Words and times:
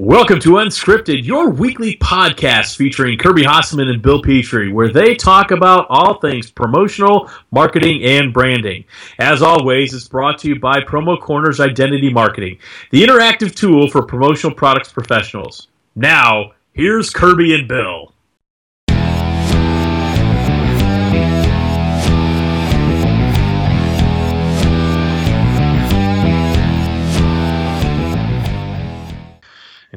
Welcome 0.00 0.38
to 0.42 0.50
Unscripted, 0.50 1.24
your 1.24 1.50
weekly 1.50 1.96
podcast 1.96 2.76
featuring 2.76 3.18
Kirby 3.18 3.42
Hasseman 3.42 3.90
and 3.90 4.00
Bill 4.00 4.22
Petrie, 4.22 4.72
where 4.72 4.92
they 4.92 5.16
talk 5.16 5.50
about 5.50 5.88
all 5.90 6.20
things 6.20 6.52
promotional, 6.52 7.28
marketing, 7.50 8.04
and 8.04 8.32
branding. 8.32 8.84
As 9.18 9.42
always, 9.42 9.92
it's 9.92 10.06
brought 10.06 10.38
to 10.38 10.48
you 10.50 10.60
by 10.60 10.82
Promo 10.82 11.20
Corners 11.20 11.58
Identity 11.58 12.12
Marketing, 12.12 12.60
the 12.92 13.02
interactive 13.02 13.56
tool 13.56 13.90
for 13.90 14.02
promotional 14.02 14.54
products 14.54 14.92
professionals. 14.92 15.66
Now, 15.96 16.52
here's 16.74 17.10
Kirby 17.10 17.52
and 17.56 17.66
Bill. 17.66 18.14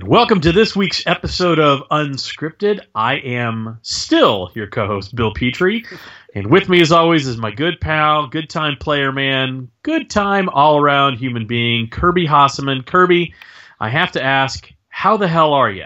And 0.01 0.09
welcome 0.09 0.41
to 0.41 0.51
this 0.51 0.75
week's 0.75 1.05
episode 1.05 1.59
of 1.59 1.87
Unscripted. 1.91 2.79
I 2.95 3.17
am 3.17 3.77
still 3.83 4.51
your 4.55 4.65
co 4.65 4.87
host, 4.87 5.13
Bill 5.13 5.31
Petrie. 5.31 5.85
And 6.33 6.47
with 6.47 6.69
me, 6.69 6.81
as 6.81 6.91
always, 6.91 7.27
is 7.27 7.37
my 7.37 7.51
good 7.51 7.79
pal, 7.79 8.25
good 8.25 8.49
time 8.49 8.77
player 8.77 9.11
man, 9.11 9.69
good 9.83 10.09
time 10.09 10.49
all 10.49 10.79
around 10.79 11.17
human 11.17 11.45
being, 11.45 11.87
Kirby 11.87 12.25
Hasseman. 12.25 12.83
Kirby, 12.83 13.35
I 13.79 13.89
have 13.89 14.11
to 14.13 14.23
ask, 14.23 14.73
how 14.89 15.17
the 15.17 15.27
hell 15.27 15.53
are 15.53 15.69
you? 15.69 15.85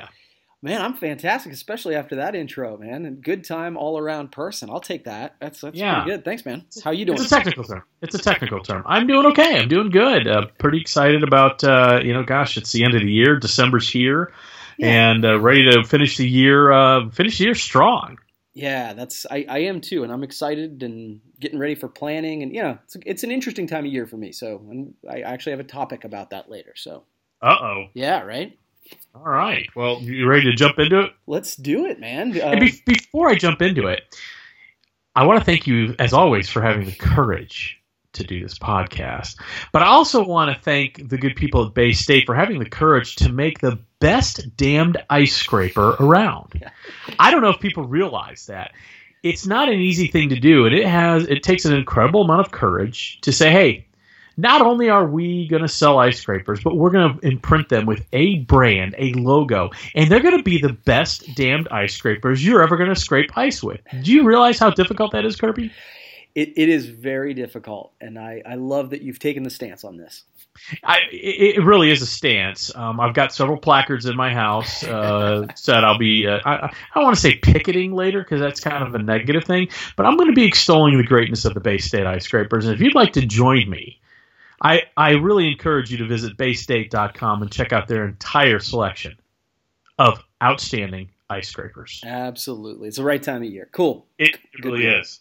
Man, 0.65 0.81
I'm 0.81 0.95
fantastic, 0.95 1.53
especially 1.53 1.93
after 1.93 2.15
that 2.15 2.33
intro, 2.35 2.75
man. 2.77 3.05
And 3.05 3.21
good 3.23 3.43
time 3.43 3.77
all 3.77 3.99
around 3.99 4.31
person. 4.31 4.69
I'll 4.71 4.79
take 4.79 5.03
that. 5.03 5.35
That's 5.39 5.61
that's 5.61 5.77
Yeah. 5.77 6.01
pretty 6.01 6.09
good. 6.17 6.25
Thanks, 6.25 6.43
man. 6.43 6.65
How 6.83 6.89
you 6.89 7.05
doing? 7.05 7.19
It's 7.19 7.27
a 7.31 7.35
technical 7.35 7.63
term. 7.63 7.83
It's 8.01 8.15
a 8.15 8.17
technical 8.17 8.61
term. 8.61 8.81
I'm 8.87 9.05
doing 9.05 9.27
okay. 9.27 9.59
I'm 9.59 9.69
doing 9.69 9.91
good. 9.91 10.27
Uh, 10.27 10.47
pretty 10.57 10.81
excited 10.81 11.23
about, 11.23 11.63
uh, 11.63 11.99
you 12.03 12.13
know, 12.13 12.23
gosh, 12.23 12.57
it's 12.57 12.71
the 12.71 12.83
end 12.83 12.95
of 12.95 13.01
the 13.01 13.11
year. 13.11 13.37
December's 13.37 13.87
here. 13.87 14.33
Yeah. 14.79 15.11
And 15.11 15.23
uh, 15.23 15.39
ready 15.39 15.69
to 15.69 15.83
finish 15.83 16.17
the 16.17 16.27
year, 16.27 16.71
uh, 16.71 17.09
finish 17.11 17.37
the 17.37 17.43
year 17.45 17.55
strong. 17.55 18.17
yeah, 18.55 18.93
that's 18.93 19.25
I, 19.29 19.45
I 19.47 19.59
am 19.59 19.81
too, 19.81 20.03
and 20.03 20.11
I'm 20.11 20.23
excited 20.23 20.81
and 20.81 21.21
getting 21.39 21.59
ready 21.59 21.75
for 21.75 21.87
planning, 21.89 22.41
and 22.41 22.55
you 22.55 22.63
know, 22.63 22.79
it's 22.85 22.97
it's 23.05 23.23
an 23.23 23.31
interesting 23.31 23.67
time 23.67 23.85
of 23.85 23.91
year 23.93 24.07
for 24.07 24.17
me. 24.17 24.31
So, 24.31 24.65
and 24.69 24.95
I 25.07 25.21
actually 25.21 25.51
have 25.51 25.59
a 25.59 25.63
topic 25.65 26.05
about 26.05 26.31
that 26.31 26.49
later. 26.49 26.73
So, 26.75 27.03
Uh 27.41 27.55
oh. 27.61 27.83
yeah, 27.93 28.21
right. 28.21 28.57
All 29.13 29.23
right. 29.23 29.67
Well, 29.75 29.99
you 30.01 30.27
ready 30.27 30.43
to 30.43 30.53
jump 30.55 30.77
into 30.79 30.99
it? 31.01 31.13
Let's 31.27 31.55
do 31.55 31.85
it, 31.85 31.99
man. 31.99 32.39
Uh, 32.39 32.45
And 32.45 32.59
be- 32.59 32.81
before 32.85 33.29
I 33.29 33.35
jump 33.35 33.61
into 33.61 33.87
it, 33.87 34.01
I 35.15 35.25
want 35.25 35.39
to 35.39 35.45
thank 35.45 35.65
you, 35.67 35.95
as 35.99 36.13
always, 36.13 36.49
for 36.49 36.61
having 36.61 36.85
the 36.85 36.91
courage 36.91 37.79
to 38.13 38.23
do 38.23 38.41
this 38.41 38.57
podcast. 38.59 39.39
But 39.71 39.81
I 39.81 39.87
also 39.87 40.23
want 40.23 40.55
to 40.55 40.61
thank 40.61 41.09
the 41.09 41.17
good 41.17 41.35
people 41.35 41.65
at 41.65 41.73
Bay 41.73 41.91
State 41.93 42.25
for 42.25 42.35
having 42.35 42.59
the 42.59 42.69
courage 42.69 43.15
to 43.17 43.31
make 43.31 43.59
the 43.59 43.77
best 43.99 44.55
damned 44.57 44.97
ice 45.09 45.33
scraper 45.35 45.95
around. 45.99 46.63
I 47.19 47.31
don't 47.31 47.41
know 47.41 47.49
if 47.49 47.59
people 47.59 47.85
realize 47.85 48.45
that. 48.47 48.71
It's 49.23 49.47
not 49.47 49.69
an 49.69 49.79
easy 49.79 50.07
thing 50.07 50.29
to 50.29 50.39
do, 50.39 50.65
and 50.65 50.75
it 50.75 50.85
has 50.85 51.23
it 51.27 51.41
takes 51.41 51.65
an 51.65 51.73
incredible 51.73 52.21
amount 52.21 52.41
of 52.41 52.51
courage 52.51 53.19
to 53.21 53.31
say, 53.31 53.51
"Hey, 53.51 53.87
not 54.37 54.61
only 54.61 54.89
are 54.89 55.05
we 55.05 55.47
going 55.47 55.61
to 55.61 55.67
sell 55.67 55.99
ice 55.99 56.19
scrapers, 56.19 56.59
but 56.63 56.75
we're 56.75 56.89
going 56.89 57.17
to 57.17 57.27
imprint 57.27 57.69
them 57.69 57.85
with 57.85 58.05
a 58.13 58.39
brand, 58.39 58.95
a 58.97 59.13
logo, 59.13 59.71
and 59.93 60.11
they're 60.11 60.21
going 60.21 60.37
to 60.37 60.43
be 60.43 60.59
the 60.59 60.73
best 60.73 61.35
damned 61.35 61.67
ice 61.69 61.95
scrapers 61.95 62.45
you're 62.45 62.61
ever 62.61 62.77
going 62.77 62.93
to 62.93 62.99
scrape 62.99 63.37
ice 63.37 63.63
with. 63.63 63.81
Do 64.01 64.11
you 64.11 64.23
realize 64.23 64.59
how 64.59 64.69
difficult 64.69 65.11
that 65.11 65.25
is, 65.25 65.35
Kirby? 65.35 65.71
it, 66.35 66.51
it 66.57 66.67
is 66.67 66.87
very 66.87 67.33
difficult, 67.33 67.93
and 68.01 68.19
I 68.19 68.41
I 68.45 68.55
love 68.55 68.89
that 68.89 69.01
you've 69.01 69.19
taken 69.19 69.43
the 69.43 69.49
stance 69.49 69.85
on 69.85 69.95
this. 69.95 70.25
I, 70.83 70.99
it, 71.11 71.57
it 71.57 71.63
really 71.63 71.91
is 71.91 72.01
a 72.01 72.05
stance. 72.05 72.73
Um, 72.75 72.99
I've 72.99 73.13
got 73.13 73.33
several 73.33 73.57
placards 73.57 74.05
in 74.05 74.15
my 74.15 74.33
house 74.33 74.83
uh, 74.83 75.47
said 75.55 75.85
I'll 75.85 75.97
be. 75.97 76.27
Uh, 76.27 76.39
I, 76.45 76.73
I 76.93 76.99
want 76.99 77.15
to 77.15 77.21
say 77.21 77.35
picketing 77.35 77.93
later 77.93 78.21
because 78.21 78.41
that's 78.41 78.59
kind 78.59 78.83
of 78.83 78.93
a 78.95 78.99
negative 78.99 79.45
thing, 79.45 79.69
but 79.95 80.05
I'm 80.05 80.17
going 80.17 80.29
to 80.29 80.35
be 80.35 80.45
extolling 80.45 80.97
the 80.97 81.05
greatness 81.05 81.45
of 81.45 81.53
the 81.53 81.61
Bay 81.61 81.77
State 81.77 82.05
ice 82.05 82.25
scrapers. 82.25 82.65
And 82.65 82.75
if 82.75 82.81
you'd 82.81 82.95
like 82.95 83.13
to 83.13 83.25
join 83.25 83.69
me, 83.69 84.01
I 84.65 84.81
I 84.97 85.11
really 85.11 85.51
encourage 85.51 85.91
you 85.91 85.97
to 85.99 86.07
visit 86.07 86.37
baystate.com 86.37 87.43
and 87.43 87.51
check 87.51 87.71
out 87.71 87.87
their 87.87 88.03
entire 88.07 88.57
selection 88.57 89.15
of 89.99 90.23
outstanding 90.43 91.11
ice 91.29 91.49
scrapers. 91.49 92.01
Absolutely, 92.03 92.87
it's 92.87 92.97
the 92.97 93.03
right 93.03 93.21
time 93.21 93.43
of 93.43 93.49
year. 93.49 93.69
Cool. 93.71 94.07
It 94.17 94.39
Good 94.55 94.65
really 94.65 94.81
deal. 94.83 95.01
is. 95.01 95.19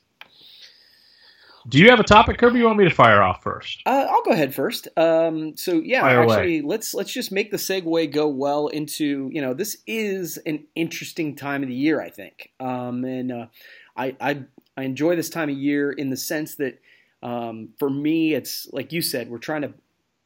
Do 1.68 1.78
you 1.78 1.90
have 1.90 2.00
a 2.00 2.04
topic, 2.04 2.38
Kirby? 2.38 2.58
You 2.58 2.64
want 2.64 2.78
me 2.78 2.84
to 2.84 2.94
fire 2.94 3.22
off 3.22 3.42
first? 3.42 3.82
Uh, 3.84 4.06
I'll 4.10 4.22
go 4.22 4.30
ahead 4.30 4.54
first. 4.54 4.88
Um, 4.96 5.56
so 5.58 5.74
yeah, 5.74 6.00
Fire 6.00 6.22
away. 6.22 6.34
actually, 6.36 6.62
let's 6.62 6.94
let's 6.94 7.12
just 7.12 7.30
make 7.30 7.50
the 7.50 7.58
segue 7.58 8.12
go 8.14 8.28
well 8.28 8.68
into 8.68 9.28
you 9.30 9.42
know 9.42 9.52
this 9.52 9.76
is 9.86 10.38
an 10.46 10.64
interesting 10.74 11.36
time 11.36 11.62
of 11.62 11.68
the 11.68 11.74
year, 11.74 12.00
I 12.00 12.08
think, 12.08 12.50
um, 12.60 13.04
and 13.04 13.30
uh, 13.30 13.46
I, 13.94 14.16
I 14.22 14.42
I 14.74 14.84
enjoy 14.84 15.16
this 15.16 15.28
time 15.28 15.50
of 15.50 15.56
year 15.56 15.92
in 15.92 16.08
the 16.08 16.16
sense 16.16 16.54
that 16.56 16.78
um, 17.24 17.70
for 17.78 17.90
me, 17.90 18.34
it's 18.34 18.68
like 18.72 18.92
you 18.92 19.02
said, 19.02 19.30
we're 19.30 19.38
trying 19.38 19.62
to 19.62 19.72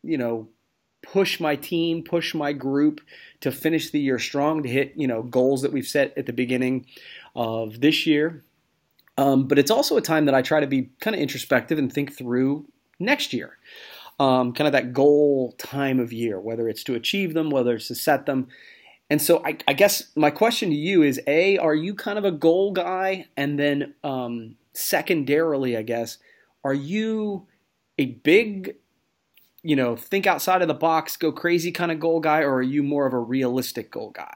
you 0.02 0.18
know 0.18 0.48
push 1.02 1.38
my 1.38 1.54
team, 1.54 2.02
push 2.02 2.34
my 2.34 2.52
group 2.52 3.00
to 3.40 3.52
finish 3.52 3.90
the 3.90 4.00
year 4.00 4.18
strong, 4.18 4.62
to 4.64 4.68
hit 4.68 4.92
you 4.96 5.06
know 5.06 5.22
goals 5.22 5.62
that 5.62 5.72
we've 5.72 5.86
set 5.86 6.12
at 6.18 6.26
the 6.26 6.32
beginning 6.32 6.86
of 7.34 7.80
this 7.80 8.06
year. 8.06 8.44
Um, 9.16 9.48
but 9.48 9.58
it's 9.58 9.70
also 9.70 9.96
a 9.96 10.02
time 10.02 10.26
that 10.26 10.34
I 10.34 10.42
try 10.42 10.60
to 10.60 10.66
be 10.66 10.90
kind 11.00 11.14
of 11.14 11.22
introspective 11.22 11.78
and 11.78 11.92
think 11.92 12.16
through 12.16 12.66
next 12.98 13.32
year. 13.32 13.56
Um, 14.20 14.52
kind 14.52 14.66
of 14.66 14.72
that 14.72 14.92
goal 14.92 15.54
time 15.58 16.00
of 16.00 16.12
year, 16.12 16.40
whether 16.40 16.68
it's 16.68 16.82
to 16.84 16.94
achieve 16.94 17.34
them, 17.34 17.50
whether 17.50 17.76
it's 17.76 17.86
to 17.88 17.94
set 17.94 18.26
them. 18.26 18.48
And 19.10 19.22
so 19.22 19.42
I, 19.44 19.58
I 19.66 19.72
guess 19.72 20.10
my 20.16 20.30
question 20.30 20.70
to 20.70 20.74
you 20.74 21.02
is 21.02 21.20
A, 21.26 21.56
are 21.58 21.74
you 21.74 21.94
kind 21.94 22.18
of 22.18 22.24
a 22.24 22.32
goal 22.32 22.72
guy? 22.72 23.26
And 23.36 23.58
then 23.58 23.94
um, 24.02 24.56
secondarily, 24.72 25.76
I 25.76 25.82
guess, 25.82 26.18
are 26.68 26.74
you 26.74 27.46
a 27.96 28.04
big, 28.04 28.76
you 29.62 29.74
know, 29.74 29.96
think 29.96 30.26
outside 30.26 30.60
of 30.60 30.68
the 30.68 30.74
box, 30.74 31.16
go 31.16 31.32
crazy 31.32 31.72
kind 31.72 31.90
of 31.90 31.98
goal 31.98 32.20
guy, 32.20 32.40
or 32.40 32.56
are 32.56 32.62
you 32.62 32.82
more 32.82 33.06
of 33.06 33.14
a 33.14 33.18
realistic 33.18 33.90
goal 33.90 34.10
guy? 34.10 34.34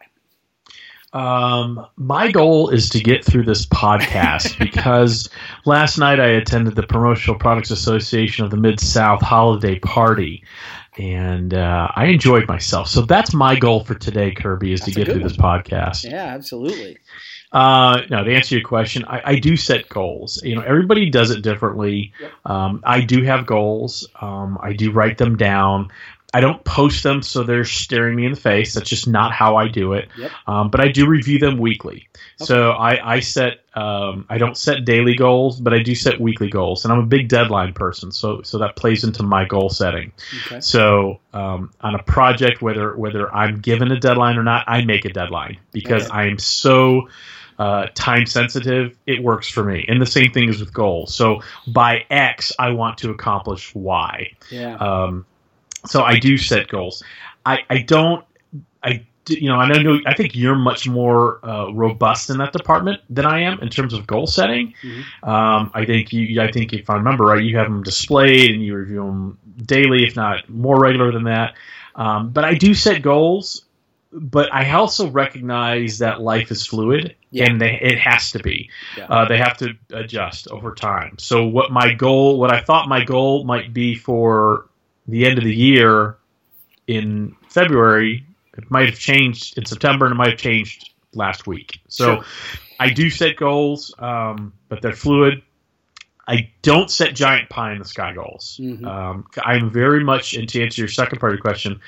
Um, 1.12 1.86
my 1.96 2.32
goal 2.32 2.70
is 2.70 2.88
to 2.88 3.00
get 3.00 3.22
through 3.22 3.44
this 3.44 3.66
podcast 3.66 4.58
because 4.72 5.28
last 5.66 5.98
night 5.98 6.20
I 6.20 6.28
attended 6.28 6.74
the 6.74 6.84
Promotional 6.84 7.38
Products 7.38 7.70
Association 7.70 8.46
of 8.46 8.50
the 8.50 8.56
Mid 8.56 8.80
South 8.80 9.20
holiday 9.20 9.78
party, 9.78 10.42
and 10.98 11.54
uh, 11.54 11.88
I 11.94 12.06
enjoyed 12.06 12.46
myself. 12.48 12.88
So 12.88 13.02
that's 13.02 13.32
my 13.32 13.56
goal 13.56 13.84
for 13.84 13.94
today, 13.94 14.32
Kirby, 14.32 14.72
is 14.72 14.80
That's 14.80 14.92
to 14.92 15.04
get 15.04 15.12
through 15.12 15.22
this 15.22 15.36
podcast. 15.36 16.04
Yeah, 16.04 16.24
absolutely. 16.24 16.98
Uh, 17.52 18.02
now, 18.08 18.22
to 18.22 18.34
answer 18.34 18.54
your 18.54 18.66
question, 18.66 19.04
I, 19.06 19.22
I 19.32 19.38
do 19.38 19.56
set 19.56 19.88
goals. 19.88 20.42
You 20.42 20.54
know, 20.54 20.62
everybody 20.62 21.10
does 21.10 21.30
it 21.30 21.42
differently. 21.42 22.12
Yep. 22.20 22.32
Um, 22.46 22.80
I 22.84 23.00
do 23.02 23.22
have 23.22 23.46
goals. 23.46 24.08
Um, 24.20 24.58
I 24.62 24.72
do 24.72 24.90
write 24.90 25.18
them 25.18 25.36
down. 25.36 25.90
I 26.34 26.40
don't 26.40 26.64
post 26.64 27.02
them 27.02 27.22
so 27.22 27.42
they're 27.42 27.64
staring 27.64 28.16
me 28.16 28.24
in 28.24 28.32
the 28.32 28.40
face. 28.40 28.72
That's 28.74 28.88
just 28.88 29.06
not 29.06 29.32
how 29.32 29.56
I 29.56 29.68
do 29.68 29.92
it. 29.92 30.08
Yep. 30.16 30.30
Um, 30.46 30.70
but 30.70 30.80
I 30.80 30.88
do 30.88 31.06
review 31.06 31.38
them 31.38 31.58
weekly. 31.58 32.08
So 32.38 32.70
I, 32.70 33.16
I 33.16 33.20
set. 33.20 33.58
Um, 33.74 34.26
I 34.28 34.38
don't 34.38 34.56
set 34.56 34.84
daily 34.84 35.14
goals, 35.14 35.60
but 35.60 35.72
I 35.72 35.82
do 35.82 35.94
set 35.94 36.20
weekly 36.20 36.50
goals, 36.50 36.84
and 36.84 36.92
I'm 36.92 36.98
a 36.98 37.06
big 37.06 37.28
deadline 37.28 37.72
person. 37.72 38.10
So 38.10 38.42
so 38.42 38.58
that 38.58 38.74
plays 38.76 39.04
into 39.04 39.22
my 39.22 39.44
goal 39.44 39.68
setting. 39.68 40.12
Okay. 40.46 40.60
So 40.60 41.20
um, 41.32 41.70
on 41.80 41.94
a 41.94 42.02
project, 42.02 42.62
whether 42.62 42.96
whether 42.96 43.32
I'm 43.32 43.60
given 43.60 43.92
a 43.92 44.00
deadline 44.00 44.38
or 44.38 44.42
not, 44.42 44.64
I 44.66 44.84
make 44.84 45.04
a 45.04 45.10
deadline 45.12 45.58
because 45.70 46.04
Okay. 46.06 46.12
I 46.12 46.26
am 46.26 46.38
so 46.38 47.08
uh, 47.58 47.86
time 47.94 48.26
sensitive. 48.26 48.96
It 49.06 49.22
works 49.22 49.48
for 49.48 49.62
me, 49.62 49.84
and 49.86 50.00
the 50.00 50.06
same 50.06 50.32
thing 50.32 50.48
is 50.48 50.58
with 50.60 50.72
goals. 50.72 51.14
So 51.14 51.42
by 51.66 52.04
X, 52.10 52.52
I 52.58 52.70
want 52.70 52.98
to 52.98 53.10
accomplish 53.10 53.72
Y. 53.74 54.32
Yeah. 54.50 54.74
Um, 54.76 55.26
so 55.86 56.02
I 56.02 56.18
do 56.18 56.36
set 56.38 56.68
goals. 56.68 57.02
I, 57.44 57.58
I 57.70 57.78
don't. 57.78 58.24
I 58.82 59.04
you 59.28 59.48
know 59.48 59.56
I 59.56 59.68
know 59.82 59.98
I 60.06 60.14
think 60.14 60.34
you're 60.34 60.56
much 60.56 60.88
more 60.88 61.38
uh, 61.48 61.70
robust 61.72 62.30
in 62.30 62.38
that 62.38 62.52
department 62.52 63.00
than 63.08 63.24
I 63.24 63.40
am 63.42 63.60
in 63.60 63.68
terms 63.68 63.94
of 63.94 64.06
goal 64.06 64.26
setting. 64.26 64.74
Mhm. 64.82 65.28
Um, 65.28 65.70
I 65.74 65.84
think 65.84 66.12
you. 66.12 66.40
I 66.40 66.50
think 66.50 66.72
if 66.72 66.90
I 66.90 66.94
remember 66.96 67.24
right, 67.24 67.42
you 67.42 67.56
have 67.58 67.66
them 67.68 67.82
displayed 67.82 68.50
and 68.50 68.62
you 68.64 68.74
review 68.76 69.04
them 69.04 69.38
daily, 69.64 70.04
if 70.04 70.16
not 70.16 70.48
more 70.48 70.78
regular 70.80 71.12
than 71.12 71.24
that. 71.24 71.54
Um, 71.94 72.30
but 72.30 72.44
I 72.44 72.54
do 72.54 72.74
set 72.74 73.02
goals. 73.02 73.64
But 74.14 74.52
I 74.52 74.70
also 74.72 75.08
recognize 75.10 75.96
that 76.00 76.20
life 76.20 76.50
is 76.50 76.66
fluid, 76.66 77.16
Yeah. 77.30 77.44
and 77.48 77.58
they, 77.58 77.78
it 77.80 77.98
has 77.98 78.30
to 78.32 78.40
be. 78.40 78.68
Yeah. 78.98 79.06
Uh, 79.06 79.24
they 79.26 79.38
have 79.38 79.56
to 79.56 79.72
adjust 79.90 80.48
over 80.48 80.74
time. 80.74 81.14
So, 81.18 81.46
what 81.46 81.70
my 81.72 81.94
goal, 81.94 82.38
what 82.38 82.52
I 82.52 82.60
thought 82.60 82.90
my 82.90 83.04
goal 83.04 83.44
might 83.44 83.72
be 83.72 83.94
for 83.94 84.66
the 85.06 85.26
end 85.26 85.38
of 85.38 85.44
the 85.44 85.54
year 85.54 86.16
in 86.86 87.34
February, 87.48 88.24
it 88.56 88.70
might 88.70 88.88
have 88.88 88.98
changed 88.98 89.58
in 89.58 89.64
September, 89.64 90.06
and 90.06 90.14
it 90.14 90.16
might 90.16 90.30
have 90.30 90.38
changed 90.38 90.90
last 91.14 91.46
week. 91.46 91.80
So, 91.88 92.16
Sure. 92.16 92.24
I 92.80 92.90
do 92.90 93.10
set 93.10 93.36
goals, 93.36 93.94
um, 93.98 94.52
but 94.68 94.82
they're 94.82 94.92
fluid. 94.92 95.42
I 96.28 96.50
don't 96.62 96.90
set 96.90 97.14
giant 97.14 97.48
pie 97.48 97.72
in 97.72 97.78
the 97.78 97.84
sky 97.84 98.12
goals. 98.12 98.58
Mhm. 98.62 98.86
Um, 98.86 99.26
I'm 99.44 99.70
very 99.70 100.04
much, 100.04 100.34
and 100.34 100.48
to 100.48 100.62
answer 100.62 100.80
your 100.80 100.88
second 100.88 101.18
part 101.18 101.32
of 101.32 101.36
your 101.36 101.42
question, 101.42 101.80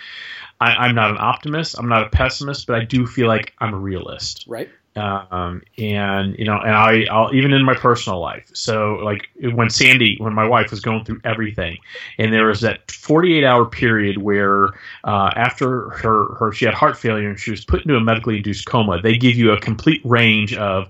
I, 0.60 0.88
am 0.88 0.94
not 0.94 1.10
an 1.10 1.18
optimist. 1.18 1.76
I'm 1.78 1.88
not 1.88 2.06
a 2.06 2.10
pessimist, 2.10 2.66
but 2.66 2.76
I 2.76 2.84
do 2.84 3.06
feel 3.06 3.28
like 3.28 3.54
I'm 3.58 3.74
a 3.74 3.78
realist. 3.78 4.44
Right. 4.46 4.70
Um, 4.96 5.62
and 5.76 6.38
you 6.38 6.44
know, 6.44 6.56
and 6.58 6.70
I, 6.70 7.04
I'll 7.10 7.34
even 7.34 7.52
in 7.52 7.64
my 7.64 7.74
personal 7.74 8.20
life. 8.20 8.48
So 8.52 8.94
like 9.02 9.28
when 9.40 9.68
Sandy, 9.68 10.16
when 10.18 10.34
my 10.34 10.46
wife 10.46 10.70
was 10.70 10.80
going 10.80 11.04
through 11.04 11.20
everything, 11.24 11.78
and 12.18 12.32
there 12.32 12.46
was 12.46 12.60
that 12.60 12.90
48 12.90 13.44
hour 13.44 13.66
period 13.66 14.18
where 14.18 14.68
uh, 15.02 15.30
after 15.34 15.90
her, 15.90 16.34
her 16.36 16.52
she 16.52 16.64
had 16.64 16.74
heart 16.74 16.96
failure 16.96 17.28
and 17.28 17.38
she 17.38 17.50
was 17.50 17.64
put 17.64 17.82
into 17.82 17.96
a 17.96 18.00
medically 18.00 18.36
induced 18.36 18.66
coma. 18.66 19.00
They 19.02 19.16
give 19.16 19.34
you 19.34 19.50
a 19.50 19.60
complete 19.60 20.00
range 20.04 20.54
of, 20.54 20.88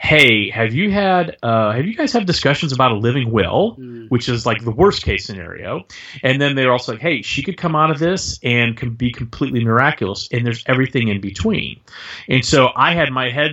hey, 0.00 0.50
have 0.50 0.74
you 0.74 0.90
had, 0.90 1.36
uh, 1.42 1.72
have 1.72 1.86
you 1.86 1.94
guys 1.94 2.12
had 2.12 2.26
discussions 2.26 2.72
about 2.72 2.90
a 2.90 2.96
living 2.96 3.30
will, 3.30 3.76
mm. 3.78 4.10
which 4.10 4.28
is 4.28 4.44
like 4.44 4.64
the 4.64 4.70
worst 4.70 5.04
case 5.04 5.24
scenario, 5.24 5.86
and 6.22 6.40
then 6.40 6.56
they're 6.56 6.72
also 6.72 6.92
like, 6.92 7.00
hey, 7.00 7.22
she 7.22 7.42
could 7.42 7.56
come 7.56 7.76
out 7.76 7.90
of 7.90 7.98
this 7.98 8.38
and 8.42 8.76
can 8.76 8.90
be 8.90 9.12
completely 9.12 9.64
miraculous, 9.64 10.28
and 10.32 10.44
there's 10.44 10.64
everything 10.66 11.08
in 11.08 11.20
between. 11.20 11.78
And 12.28 12.44
so 12.44 12.70
I 12.74 12.94
had 12.94 13.12
my 13.12 13.30
head 13.30 13.43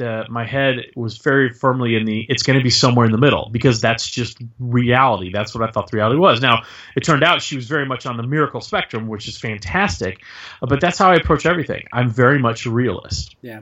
uh, 0.00 0.24
my 0.28 0.44
head 0.44 0.76
was 0.96 1.18
very 1.18 1.50
firmly 1.50 1.96
in 1.96 2.04
the 2.04 2.26
it's 2.28 2.42
going 2.42 2.58
to 2.58 2.62
be 2.62 2.70
somewhere 2.70 3.06
in 3.06 3.12
the 3.12 3.18
middle 3.18 3.48
because 3.50 3.80
that's 3.80 4.08
just 4.08 4.38
reality. 4.58 5.30
That's 5.32 5.54
what 5.54 5.66
I 5.66 5.72
thought 5.72 5.90
the 5.90 5.96
reality 5.96 6.18
was. 6.18 6.40
Now 6.40 6.62
it 6.96 7.04
turned 7.04 7.24
out 7.24 7.42
she 7.42 7.56
was 7.56 7.66
very 7.66 7.86
much 7.86 8.06
on 8.06 8.16
the 8.16 8.22
miracle 8.22 8.60
spectrum, 8.60 9.08
which 9.08 9.28
is 9.28 9.38
fantastic. 9.38 10.22
But 10.60 10.80
that's 10.80 10.98
how 10.98 11.10
I 11.10 11.14
approach 11.14 11.46
everything. 11.46 11.84
I'm 11.92 12.10
very 12.10 12.38
much 12.38 12.66
a 12.66 12.70
realist. 12.70 13.36
Yeah. 13.42 13.60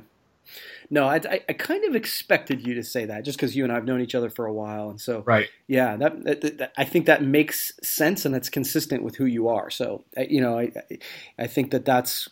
No, 0.93 1.07
I, 1.07 1.17
I, 1.17 1.41
I, 1.49 1.53
kind 1.53 1.85
of 1.85 1.95
expected 1.95 2.67
you 2.67 2.75
to 2.75 2.83
say 2.83 3.05
that 3.05 3.25
just 3.25 3.39
because 3.39 3.55
you 3.55 3.63
and 3.63 3.73
I 3.73 3.77
have 3.77 3.85
known 3.85 4.01
each 4.01 4.17
other 4.17 4.29
for 4.29 4.47
a 4.47 4.53
while, 4.53 4.91
and 4.91 5.01
so 5.01 5.23
right, 5.25 5.49
yeah, 5.69 5.97
that, 5.97 6.25
that, 6.25 6.59
that, 6.59 6.73
I 6.77 6.85
think 6.85 7.07
that 7.07 7.23
makes 7.23 7.73
sense 7.81 8.25
and 8.25 8.35
it's 8.35 8.49
consistent 8.49 9.05
with 9.05 9.15
who 9.15 9.25
you 9.25 9.49
are. 9.49 9.71
So 9.71 10.05
you 10.19 10.41
know, 10.41 10.59
I 10.59 10.73
I 11.39 11.47
think 11.47 11.71
that 11.71 11.85
that's 11.85 12.29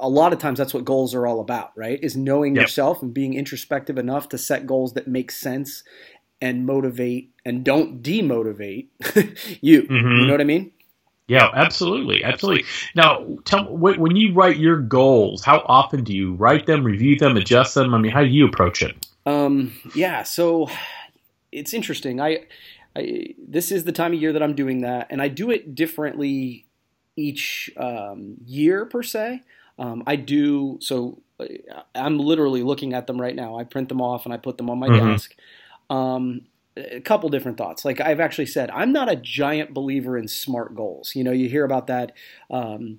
a 0.00 0.08
lot 0.08 0.32
of 0.32 0.40
times 0.40 0.58
that's 0.58 0.74
what 0.74 0.84
goals 0.84 1.14
are 1.14 1.26
all 1.26 1.40
about, 1.40 1.70
right? 1.76 2.02
Is 2.02 2.16
knowing 2.16 2.56
yep. 2.56 2.62
yourself 2.62 3.00
and 3.00 3.14
being 3.14 3.34
introspective 3.34 3.96
enough 3.96 4.28
to 4.30 4.38
set 4.38 4.66
goals 4.66 4.94
that 4.94 5.06
make 5.06 5.30
sense 5.30 5.84
and 6.40 6.66
motivate 6.66 7.32
and 7.44 7.64
don't 7.64 8.02
demotivate 8.02 8.88
you. 9.62 9.82
Mm-hmm. 9.82 9.94
You 9.94 10.26
know 10.26 10.32
what 10.32 10.40
I 10.40 10.44
mean? 10.44 10.72
Yeah, 11.26 11.48
absolutely, 11.54 12.22
absolutely. 12.22 12.64
Now, 12.94 13.26
tell 13.44 13.64
me 13.64 13.96
when 13.96 14.14
you 14.14 14.34
write 14.34 14.58
your 14.58 14.76
goals, 14.76 15.42
how 15.42 15.64
often 15.66 16.04
do 16.04 16.14
you 16.14 16.34
write 16.34 16.66
them, 16.66 16.84
review 16.84 17.18
them, 17.18 17.36
adjust 17.36 17.74
them? 17.74 17.94
I 17.94 17.98
mean, 17.98 18.12
how 18.12 18.20
do 18.20 18.28
you 18.28 18.46
approach 18.46 18.82
it? 18.82 19.06
Um, 19.24 19.72
yeah, 19.94 20.22
so 20.22 20.68
it's 21.50 21.72
interesting. 21.72 22.20
I, 22.20 22.40
I 22.94 23.34
this 23.38 23.72
is 23.72 23.84
the 23.84 23.92
time 23.92 24.12
of 24.12 24.20
year 24.20 24.34
that 24.34 24.42
I'm 24.42 24.54
doing 24.54 24.82
that, 24.82 25.06
and 25.08 25.22
I 25.22 25.28
do 25.28 25.50
it 25.50 25.74
differently 25.74 26.66
each 27.16 27.70
um, 27.78 28.36
year 28.44 28.84
per 28.84 29.02
se. 29.02 29.42
Um, 29.78 30.02
I 30.06 30.16
do 30.16 30.78
so. 30.80 31.22
I'm 31.94 32.18
literally 32.18 32.62
looking 32.62 32.92
at 32.92 33.06
them 33.06 33.20
right 33.20 33.34
now. 33.34 33.58
I 33.58 33.64
print 33.64 33.88
them 33.88 34.00
off 34.00 34.24
and 34.24 34.32
I 34.32 34.36
put 34.36 34.58
them 34.58 34.70
on 34.70 34.78
my 34.78 34.88
mm-hmm. 34.88 35.12
desk. 35.12 35.34
Um, 35.90 36.42
a 36.76 37.00
couple 37.00 37.28
different 37.28 37.58
thoughts. 37.58 37.84
Like 37.84 38.00
I've 38.00 38.20
actually 38.20 38.46
said, 38.46 38.70
I'm 38.70 38.92
not 38.92 39.10
a 39.10 39.16
giant 39.16 39.72
believer 39.72 40.18
in 40.18 40.28
SMART 40.28 40.74
goals. 40.74 41.14
You 41.14 41.24
know, 41.24 41.32
you 41.32 41.48
hear 41.48 41.64
about 41.64 41.86
that 41.86 42.12
um, 42.50 42.98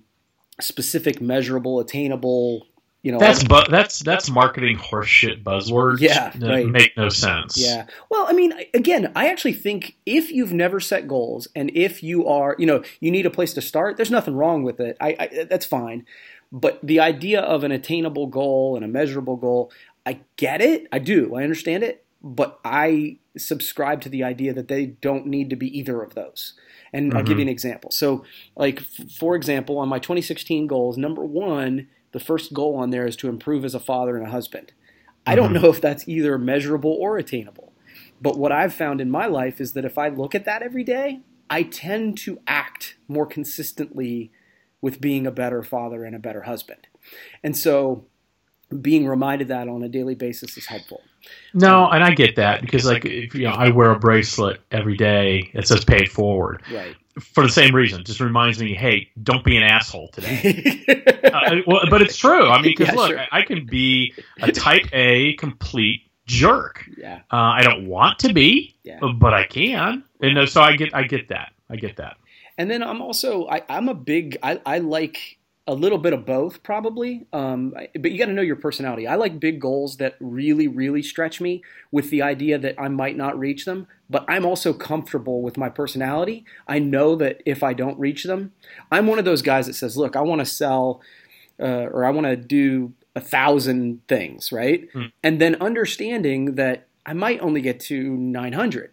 specific, 0.62 1.22
measurable, 1.22 1.80
attainable. 1.80 2.68
You 3.04 3.12
know, 3.12 3.20
that's 3.20 3.44
bu- 3.44 3.70
that's 3.70 4.00
that's 4.00 4.32
marketing 4.32 4.78
horseshit 4.78 5.44
buzzwords. 5.44 6.00
Yeah, 6.00 6.32
that 6.32 6.50
right. 6.50 6.66
make 6.66 6.98
no 6.98 7.10
sense. 7.10 7.56
Yeah. 7.56 7.86
Well, 8.10 8.26
I 8.28 8.34
mean, 8.34 8.54
again, 8.74 9.12
I 9.16 9.30
actually 9.30 9.54
think 9.54 9.96
if 10.08 10.32
you've 10.32 10.54
never 10.54 10.80
set 10.80 11.08
goals 11.08 11.48
and 11.56 11.70
if 11.76 12.02
you 12.02 12.26
are, 12.28 12.56
you 12.58 12.66
know, 12.66 12.84
you 13.02 13.12
need 13.12 13.28
a 13.28 13.30
place 13.30 13.54
to 13.54 13.62
start. 13.62 13.98
There's 13.98 14.10
nothing 14.10 14.36
wrong 14.36 14.64
with 14.64 14.80
it. 14.80 14.98
I, 15.00 15.16
I 15.20 15.44
that's 15.50 15.66
fine. 15.66 16.06
But 16.52 16.80
the 16.82 17.00
idea 17.00 17.42
of 17.42 17.64
an 17.64 17.72
attainable 17.72 18.28
goal 18.28 18.76
and 18.76 18.84
a 18.84 18.88
measurable 18.88 19.36
goal, 19.36 19.72
I 20.06 20.22
get 20.38 20.62
it. 20.62 20.88
I 20.92 21.00
do. 21.00 21.36
I 21.36 21.44
understand 21.44 21.84
it 21.84 22.05
but 22.26 22.60
I 22.66 23.20
subscribe 23.38 24.02
to 24.02 24.10
the 24.10 24.24
idea 24.24 24.52
that 24.52 24.68
they 24.68 24.88
don't 24.88 25.28
need 25.28 25.52
to 25.52 25.56
be 25.56 25.78
either 25.78 26.02
of 26.02 26.16
those. 26.16 26.54
And 26.92 27.10
mm-hmm. 27.10 27.18
I'll 27.18 27.24
give 27.24 27.38
you 27.38 27.44
an 27.44 27.48
mm-hmm. 27.48 27.52
example. 27.52 27.92
So, 27.92 28.26
like, 28.56 28.82
f- 28.82 29.12
for 29.12 29.36
example, 29.36 29.78
on 29.78 29.88
my 29.88 30.00
2016 30.00 30.66
goals, 30.66 30.98
number 30.98 31.24
one, 31.24 31.88
the 32.14 32.20
first 32.20 32.52
goal 32.52 32.78
on 32.78 32.90
there 32.90 33.06
is 33.06 33.16
to 33.18 33.30
improve 33.30 33.64
as 33.64 33.76
a 33.76 33.80
father 33.80 34.18
and 34.18 34.26
a 34.26 34.32
husband. 34.32 34.74
Mm-hmm. 34.74 35.30
I 35.32 35.36
don't 35.36 35.54
mm-hmm. 35.54 35.64
know 35.64 35.70
if 35.70 35.80
that's 35.80 36.08
either 36.08 36.40
measurable 36.40 36.98
or 37.00 37.18
attainable. 37.18 37.74
But 38.20 38.40
what 38.40 38.52
I've 38.52 38.74
found 38.74 39.02
in 39.02 39.12
my 39.12 39.28
life 39.28 39.62
is 39.62 39.74
that 39.74 39.86
if 39.86 40.00
I 40.00 40.08
look 40.08 40.34
at 40.34 40.46
that 40.46 40.64
every 40.64 40.84
day, 40.84 41.20
I 41.48 41.62
tend 41.62 42.18
to 42.20 42.40
act 42.48 42.96
more 43.08 43.28
consistently 43.28 44.32
with 44.82 45.00
being 45.00 45.28
a 45.28 45.32
better 45.32 45.62
father 45.62 46.04
and 46.04 46.16
a 46.16 46.20
better 46.20 46.44
husband. 46.44 46.88
And 47.44 47.56
so 47.56 48.06
being 48.82 49.06
reminded 49.06 49.48
that 49.50 49.68
on 49.68 49.84
a 49.84 49.90
daily 49.90 50.16
basis 50.16 50.58
is 50.58 50.66
helpful. 50.68 51.02
No, 51.54 51.90
and 51.90 52.04
I 52.04 52.12
get 52.12 52.36
that 52.36 52.62
because 52.62 52.86
like 52.86 53.06
if, 53.06 53.34
you 53.34 53.44
know 53.44 53.52
I 53.52 53.70
wear 53.70 53.92
a 53.92 54.00
bracelet 54.00 54.62
every 54.72 54.98
day 54.98 55.52
that 55.54 55.68
says 55.68 55.86
paid 55.86 56.12
Forward." 56.12 56.62
Right. 56.72 56.96
For 57.18 57.44
the 57.44 57.50
same 57.50 57.74
reason, 57.74 58.04
just 58.04 58.20
reminds 58.20 58.60
me, 58.60 58.76
hey, 58.76 59.10
don't 59.24 59.46
be 59.46 59.56
an 59.56 59.64
asshole 59.64 60.10
today. 60.10 60.84
uh, 61.24 61.56
well, 61.66 61.84
but 61.90 62.02
it's 62.02 62.18
true. 62.18 62.50
I 62.50 62.62
mean, 62.62 62.74
because 62.78 62.90
yeah, 62.90 63.00
look, 63.00 63.12
sure. 63.12 63.26
I 63.32 63.42
can 63.44 63.66
be 63.66 64.14
a 64.42 64.52
Type 64.52 64.88
A 64.92 65.34
complete 65.36 66.02
jerk. 66.26 66.84
Yeah. 66.98 67.22
Uh, 67.32 67.36
I 67.38 67.62
don't 67.64 67.88
want 67.88 68.20
to 68.20 68.34
be, 68.34 68.76
yeah. 68.84 69.00
but 69.18 69.34
I 69.34 69.46
can, 69.46 70.04
and 70.22 70.50
so 70.50 70.62
I 70.62 70.76
get, 70.76 70.94
I 70.94 71.04
get 71.04 71.30
that, 71.30 71.54
I 71.70 71.76
get 71.76 71.98
that. 71.98 72.18
And 72.58 72.70
then 72.70 72.84
I'm 72.84 73.02
also, 73.02 73.48
I, 73.48 73.64
I'm 73.70 73.90
a 73.90 73.94
big, 73.94 74.38
I, 74.42 74.60
I 74.66 74.80
like 74.80 75.38
a 75.68 75.74
little 75.74 75.98
bit 75.98 76.14
of 76.14 76.26
both 76.26 76.62
probably 76.62 77.26
um, 77.34 77.74
but 78.00 78.12
you 78.12 78.18
got 78.20 78.26
to 78.26 78.34
know 78.34 78.42
your 78.42 78.56
personality 78.56 79.08
i 79.08 79.16
like 79.16 79.40
big 79.40 79.60
goals 79.60 79.98
that 79.98 80.16
really 80.20 80.68
really 80.68 81.02
stretch 81.02 81.42
me 81.42 81.64
with 81.92 82.10
the 82.10 82.22
idea 82.22 82.58
that 82.58 82.76
i 82.80 82.88
might 82.88 83.18
not 83.18 83.38
reach 83.38 83.66
them 83.66 83.88
but 84.10 84.24
i'm 84.28 84.46
also 84.46 84.74
comfortable 84.74 85.42
with 85.42 85.58
my 85.58 85.70
personality 85.70 86.46
i 86.68 86.78
know 86.78 87.16
that 87.16 87.42
if 87.46 87.64
i 87.64 87.74
don't 87.74 87.98
reach 88.00 88.24
them 88.26 88.52
i'm 88.92 89.08
one 89.08 89.20
of 89.20 89.26
those 89.26 89.42
guys 89.42 89.66
that 89.66 89.74
says 89.74 89.98
look 89.98 90.16
i 90.16 90.22
want 90.22 90.40
to 90.40 90.46
sell 90.46 91.02
uh, 91.60 91.88
or 91.92 92.06
i 92.06 92.12
want 92.12 92.26
to 92.28 92.36
do 92.36 92.94
a 93.16 93.22
thousand 93.22 94.06
things 94.08 94.52
right 94.52 94.92
mm. 94.94 95.12
and 95.24 95.42
then 95.42 95.56
understanding 95.56 96.56
that 96.56 96.88
i 97.06 97.14
might 97.14 97.42
only 97.42 97.62
get 97.62 97.80
to 97.80 98.16
900 98.16 98.92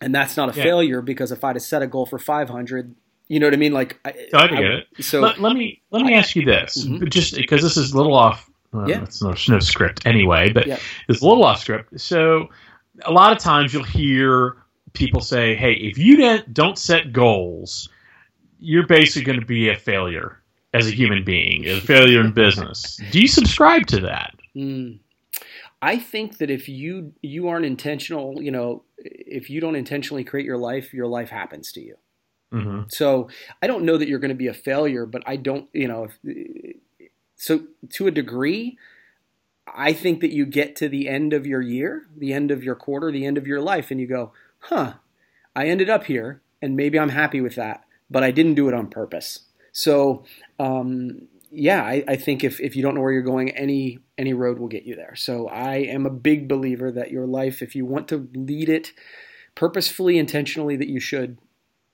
and 0.00 0.14
that's 0.14 0.36
not 0.36 0.54
a 0.54 0.56
yeah. 0.56 0.64
failure 0.64 1.02
because 1.02 1.30
if 1.30 1.44
i'd 1.44 1.56
have 1.56 1.62
set 1.62 1.82
a 1.82 1.86
goal 1.86 2.06
for 2.06 2.18
500 2.18 2.94
you 3.30 3.38
know 3.38 3.46
what 3.46 3.54
I 3.54 3.58
mean? 3.58 3.72
Like, 3.72 3.96
I, 4.04 4.12
I 4.34 4.48
get 4.48 4.64
it. 4.64 4.86
So 4.98 5.20
let, 5.20 5.40
let, 5.40 5.56
me 5.56 5.80
let 5.92 6.04
me 6.04 6.14
ask 6.14 6.34
you 6.34 6.44
this, 6.44 6.84
mm-hmm. 6.84 7.06
just 7.06 7.36
because 7.36 7.62
this 7.62 7.76
is 7.76 7.92
a 7.92 7.96
little 7.96 8.14
off. 8.14 8.50
Well, 8.72 8.90
yeah. 8.90 9.04
It's 9.04 9.22
no, 9.22 9.32
no 9.48 9.60
script 9.60 10.04
anyway, 10.04 10.52
but 10.52 10.66
yeah. 10.66 10.80
it's 11.08 11.22
a 11.22 11.24
little 11.24 11.44
off 11.44 11.60
script. 11.60 12.00
So 12.00 12.48
a 13.04 13.12
lot 13.12 13.30
of 13.30 13.38
times 13.38 13.72
you'll 13.72 13.84
hear 13.84 14.56
people 14.94 15.20
say, 15.20 15.54
"Hey, 15.54 15.74
if 15.74 15.96
you 15.96 16.16
don't 16.16 16.52
don't 16.52 16.76
set 16.76 17.12
goals, 17.12 17.88
you're 18.58 18.88
basically 18.88 19.22
going 19.22 19.38
to 19.38 19.46
be 19.46 19.68
a 19.68 19.76
failure 19.76 20.42
as 20.74 20.88
a 20.88 20.90
human 20.90 21.22
being, 21.22 21.66
a 21.66 21.80
failure 21.80 22.20
in 22.20 22.32
business." 22.32 23.00
Do 23.12 23.20
you 23.20 23.28
subscribe 23.28 23.86
to 23.86 24.00
that? 24.00 24.34
Mm. 24.56 24.98
I 25.82 25.98
think 25.98 26.38
that 26.38 26.50
if 26.50 26.68
you 26.68 27.12
you 27.22 27.46
aren't 27.46 27.64
intentional, 27.64 28.42
you 28.42 28.50
know, 28.50 28.82
if 28.98 29.50
you 29.50 29.60
don't 29.60 29.76
intentionally 29.76 30.24
create 30.24 30.46
your 30.46 30.58
life, 30.58 30.92
your 30.92 31.06
life 31.06 31.30
happens 31.30 31.70
to 31.72 31.80
you. 31.80 31.94
Mm-hmm. 32.52 32.82
So 32.88 33.28
I 33.62 33.66
don't 33.66 33.84
know 33.84 33.96
that 33.96 34.08
you're 34.08 34.18
going 34.18 34.30
to 34.30 34.34
be 34.34 34.48
a 34.48 34.54
failure, 34.54 35.06
but 35.06 35.22
I 35.26 35.36
don't, 35.36 35.68
you 35.72 35.88
know, 35.88 36.08
if, 36.24 36.76
so 37.36 37.62
to 37.90 38.06
a 38.06 38.10
degree, 38.10 38.76
I 39.72 39.92
think 39.92 40.20
that 40.20 40.32
you 40.32 40.46
get 40.46 40.76
to 40.76 40.88
the 40.88 41.08
end 41.08 41.32
of 41.32 41.46
your 41.46 41.60
year, 41.60 42.06
the 42.16 42.32
end 42.32 42.50
of 42.50 42.64
your 42.64 42.74
quarter, 42.74 43.12
the 43.12 43.24
end 43.24 43.38
of 43.38 43.46
your 43.46 43.60
life, 43.60 43.90
and 43.90 44.00
you 44.00 44.06
go, 44.06 44.32
huh, 44.58 44.94
I 45.54 45.68
ended 45.68 45.88
up 45.88 46.04
here, 46.04 46.42
and 46.60 46.76
maybe 46.76 46.98
I'm 46.98 47.10
happy 47.10 47.40
with 47.40 47.54
that, 47.54 47.84
but 48.10 48.22
I 48.22 48.30
didn't 48.30 48.54
do 48.54 48.68
it 48.68 48.74
on 48.74 48.88
purpose. 48.88 49.40
So, 49.72 50.24
um, 50.58 51.28
yeah, 51.50 51.82
I, 51.82 52.04
I, 52.06 52.16
think 52.16 52.44
if, 52.44 52.60
if 52.60 52.76
you 52.76 52.82
don't 52.82 52.94
know 52.94 53.00
where 53.00 53.12
you're 53.12 53.22
going, 53.22 53.50
any 53.50 53.98
any 54.18 54.34
road 54.34 54.58
will 54.58 54.68
get 54.68 54.84
you 54.84 54.94
there. 54.94 55.16
So 55.16 55.48
I 55.48 55.76
am 55.76 56.06
a 56.06 56.10
big 56.10 56.46
believer 56.46 56.92
that 56.92 57.10
your 57.10 57.26
life, 57.26 57.62
if 57.62 57.74
you 57.74 57.86
want 57.86 58.06
to 58.08 58.28
lead 58.34 58.68
it 58.68 58.92
purposefully, 59.54 60.18
intentionally, 60.18 60.76
that 60.76 60.88
you 60.88 61.00
should 61.00 61.38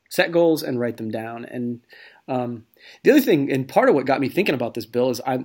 set 0.08 0.32
goals 0.32 0.62
and 0.62 0.80
write 0.80 0.96
them 0.96 1.10
down. 1.10 1.44
And 1.44 1.80
um, 2.28 2.66
the 3.02 3.10
other 3.10 3.20
thing, 3.20 3.50
and 3.50 3.68
part 3.68 3.88
of 3.88 3.94
what 3.94 4.06
got 4.06 4.20
me 4.20 4.28
thinking 4.28 4.54
about 4.54 4.74
this, 4.74 4.86
Bill, 4.86 5.10
is 5.10 5.20
I 5.26 5.44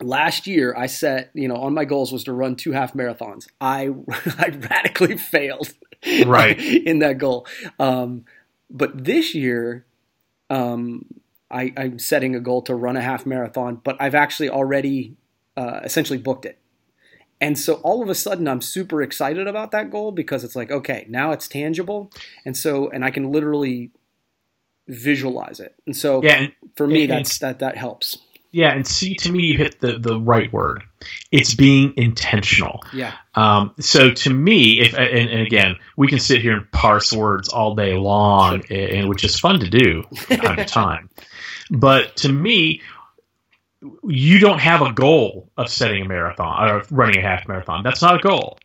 last 0.00 0.46
year 0.46 0.74
I 0.76 0.86
set, 0.86 1.30
you 1.34 1.48
know, 1.48 1.56
on 1.56 1.74
my 1.74 1.84
goals 1.84 2.12
was 2.12 2.24
to 2.24 2.32
run 2.32 2.56
two 2.56 2.72
half 2.72 2.94
marathons. 2.94 3.46
I 3.60 3.90
I 4.38 4.48
radically 4.48 5.16
failed 5.18 5.72
right 6.26 6.58
in 6.86 7.00
that 7.00 7.18
goal. 7.18 7.46
Um, 7.78 8.24
but 8.70 9.04
this 9.04 9.34
year, 9.34 9.86
um, 10.50 11.06
I, 11.50 11.72
am 11.76 11.98
setting 11.98 12.34
a 12.34 12.40
goal 12.40 12.62
to 12.62 12.74
run 12.74 12.96
a 12.96 13.02
half 13.02 13.24
marathon, 13.24 13.80
but 13.82 13.96
I've 14.00 14.14
actually 14.14 14.50
already 14.50 15.14
uh, 15.56 15.80
essentially 15.84 16.18
booked 16.18 16.46
it. 16.46 16.58
And 17.40 17.58
so 17.58 17.74
all 17.76 18.02
of 18.02 18.08
a 18.08 18.14
sudden, 18.14 18.48
I'm 18.48 18.62
super 18.62 19.02
excited 19.02 19.46
about 19.46 19.70
that 19.72 19.90
goal 19.90 20.10
because 20.12 20.42
it's 20.42 20.56
like, 20.56 20.70
okay, 20.70 21.06
now 21.08 21.32
it's 21.32 21.46
tangible. 21.48 22.10
And 22.44 22.56
so, 22.56 22.88
and 22.90 23.04
I 23.04 23.10
can 23.10 23.30
literally 23.30 23.90
visualize 24.88 25.60
it. 25.60 25.74
And 25.86 25.96
so 25.96 26.22
Yeah, 26.22 26.36
and, 26.36 26.52
for 26.76 26.86
me, 26.86 27.02
and- 27.02 27.10
that's 27.12 27.38
that 27.38 27.58
that 27.58 27.76
helps. 27.76 28.18
yeah, 28.52 28.72
and 28.72 28.86
see, 28.86 29.14
to 29.16 29.30
me, 29.32 29.42
you 29.44 29.58
hit 29.58 29.80
the 29.80 29.98
the 29.98 30.18
right 30.18 30.50
word. 30.52 30.82
It's 31.30 31.54
being 31.54 31.92
intentional. 31.96 32.82
Yeah. 32.94 33.12
Um, 33.34 33.74
so 33.80 34.10
to 34.12 34.30
me, 34.30 34.80
if 34.80 34.94
and, 34.94 35.28
and 35.30 35.40
again, 35.46 35.76
we 35.96 36.08
can 36.08 36.18
sit 36.18 36.40
here 36.40 36.56
and 36.56 36.70
parse 36.72 37.12
words 37.12 37.48
all 37.48 37.74
day 37.74 37.94
long, 37.96 38.62
and 38.70 39.08
which 39.08 39.24
is 39.24 39.38
fun 39.38 39.60
to 39.60 39.68
do 39.68 40.04
from 40.16 40.36
time 40.38 40.56
to 40.56 40.64
time. 40.64 41.10
But 41.70 42.16
to 42.18 42.32
me, 42.32 42.80
you 44.08 44.38
don't 44.38 44.58
have 44.58 44.82
a 44.82 44.92
goal 44.92 45.50
of 45.56 45.68
setting 45.68 46.02
a 46.02 46.08
marathon 46.08 46.68
or 46.68 46.82
running 46.90 47.18
a 47.18 47.22
half 47.22 47.46
marathon. 47.48 47.82
That's 47.82 48.02
not 48.02 48.16
a 48.16 48.18
goal. 48.18 48.58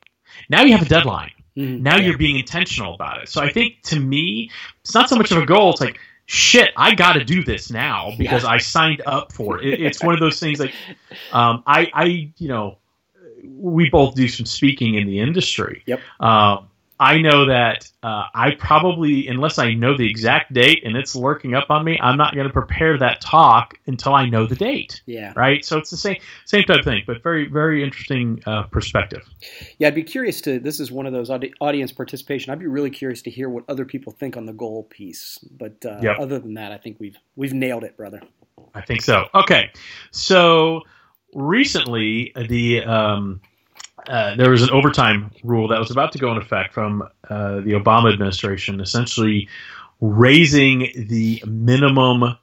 Now 0.50 0.64
you 0.64 0.72
have 0.74 0.86
a 0.86 0.90
deadline. 0.90 1.32
Mhm. 1.58 1.82
Now 1.82 1.98
you're 1.98 2.18
being 2.18 2.38
intentional 2.38 2.94
about 2.94 3.22
it. 3.22 3.30
So 3.30 3.42
I 3.42 3.52
think 3.52 3.82
to 3.84 4.00
me, 4.00 4.50
it's 4.82 4.94
not 4.94 5.10
so 5.10 5.16
much 5.16 5.32
of 5.32 5.38
a 5.38 5.46
goal. 5.46 5.72
It's 5.72 5.82
like, 5.82 6.00
shit, 6.26 6.72
I 6.78 6.96
got 6.96 7.14
to 7.14 7.26
do 7.26 7.44
this 7.44 7.70
now 7.70 8.14
because 8.18 8.46
I 8.46 8.58
signed 8.58 9.02
up 9.06 9.34
for 9.34 9.62
it. 9.62 9.74
it. 9.74 9.82
It's 9.82 10.02
one 10.02 10.14
of 10.14 10.22
those 10.22 10.40
things 10.40 10.60
like, 10.60 10.74
um, 11.34 11.64
I, 11.68 11.92
I, 11.94 12.32
you 12.38 12.48
know, 12.48 12.78
we 13.44 13.90
both 13.90 14.16
do 14.16 14.28
some 14.28 14.46
speaking 14.46 14.96
in 14.96 15.08
the 15.08 15.20
industry. 15.20 15.84
Yep. 15.86 16.00
Um, 16.22 16.68
I 17.02 17.18
know 17.18 17.48
that 17.48 17.90
uh, 18.04 18.26
I 18.36 18.52
probably, 18.52 19.28
unless 19.28 19.58
I 19.58 19.74
know 19.74 19.98
the 19.98 20.08
exact 20.08 20.54
date 20.54 20.84
and 20.86 20.96
it's 20.96 21.16
lurking 21.16 21.56
up 21.56 21.72
on 21.72 21.84
me, 21.84 22.00
I'm 22.00 22.16
not 22.16 22.36
going 22.36 22.46
to 22.46 22.54
prepare 22.54 22.96
that 23.00 23.22
talk 23.22 23.74
until 23.88 24.14
I 24.14 24.30
know 24.30 24.46
the 24.46 24.56
date. 24.56 25.02
Yeah. 25.08 25.34
Right. 25.36 25.66
So 25.66 25.80
it's 25.80 25.90
the 25.90 25.98
same 25.98 26.18
same 26.46 26.64
type 26.64 26.80
of 26.80 26.86
thing, 26.86 27.04
but 27.08 27.24
very 27.24 27.48
very 27.48 27.84
interesting 27.84 28.42
uh, 28.46 28.64
perspective. 28.64 29.24
Yeah, 29.80 29.88
I'd 29.88 29.96
be 29.96 30.04
curious 30.04 30.42
to. 30.42 30.60
This 30.60 30.80
is 30.80 30.92
one 30.92 31.08
of 31.08 31.14
those 31.14 31.32
audi- 31.32 31.54
audience 31.60 31.92
participation. 31.92 32.52
I'd 32.52 32.60
be 32.60 32.68
really 32.68 32.92
curious 32.92 33.24
to 33.24 33.32
hear 33.32 33.50
what 33.50 33.64
other 33.68 33.84
people 33.84 34.14
think 34.14 34.38
on 34.38 34.46
the 34.46 34.54
goal 34.54 34.84
piece. 34.84 35.40
But 35.58 35.84
uh, 35.84 36.00
Yep. 36.04 36.18
other 36.20 36.38
than 36.40 36.54
that, 36.54 36.72
I 36.72 36.78
think 36.78 36.98
we've 37.00 37.18
we've 37.36 37.54
nailed 37.54 37.84
it, 37.84 37.98
brother. 37.98 38.22
I 38.76 38.82
think 38.82 39.02
so. 39.02 39.26
Okay, 39.34 39.72
so 40.12 40.82
recently 41.34 42.32
the 42.36 42.84
um, 42.84 43.42
uh, 44.08 44.36
there 44.36 44.50
was 44.50 44.64
an 44.64 44.70
overtime 44.72 45.32
rule 45.44 45.68
that 45.70 45.80
was 45.80 45.92
about 45.92 46.12
to 46.14 46.20
go 46.20 46.32
in 46.32 46.38
effect 46.38 46.74
from 46.74 47.04
uh, 47.30 47.56
the 47.56 47.74
Obama 47.74 48.12
administration, 48.12 48.80
essentially 48.80 49.48
raising 50.00 50.92
the 50.96 51.44
minimum 51.46 52.38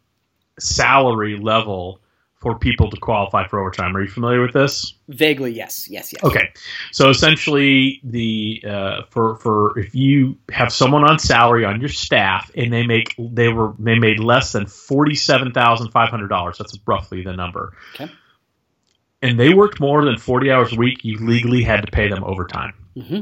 salary 0.58 1.36
level 1.36 2.00
for 2.36 2.56
people 2.56 2.88
to 2.88 2.96
qualify 2.96 3.46
for 3.48 3.58
overtime. 3.58 3.96
Are 3.96 4.02
you 4.02 4.08
familiar 4.08 4.40
with 4.40 4.52
this? 4.52 4.94
Vaguely, 5.08 5.52
yes, 5.52 5.88
yes, 5.90 6.12
yes. 6.12 6.22
Okay, 6.22 6.52
so 6.92 7.10
essentially, 7.10 8.00
the 8.04 8.62
uh, 8.66 9.02
for 9.10 9.36
for 9.36 9.78
if 9.78 9.94
you 9.94 10.36
have 10.50 10.72
someone 10.72 11.04
on 11.04 11.18
salary 11.18 11.64
on 11.64 11.80
your 11.80 11.88
staff 11.88 12.50
and 12.54 12.72
they 12.72 12.86
make 12.86 13.14
they 13.18 13.48
were 13.48 13.72
they 13.78 13.98
made 13.98 14.20
less 14.20 14.52
than 14.52 14.66
forty 14.66 15.16
seven 15.16 15.52
thousand 15.52 15.90
five 15.90 16.10
hundred 16.10 16.28
dollars. 16.28 16.58
That's 16.58 16.78
roughly 16.86 17.22
the 17.22 17.32
number. 17.32 17.72
Okay. 17.94 18.10
And 19.22 19.38
they 19.38 19.52
worked 19.54 19.80
more 19.80 20.04
than 20.04 20.16
forty 20.18 20.50
hours 20.50 20.72
a 20.72 20.76
week. 20.76 21.04
You 21.04 21.18
legally 21.18 21.62
had 21.62 21.84
to 21.84 21.90
pay 21.90 22.08
them 22.08 22.22
overtime 22.25 22.72
hmm 23.00 23.20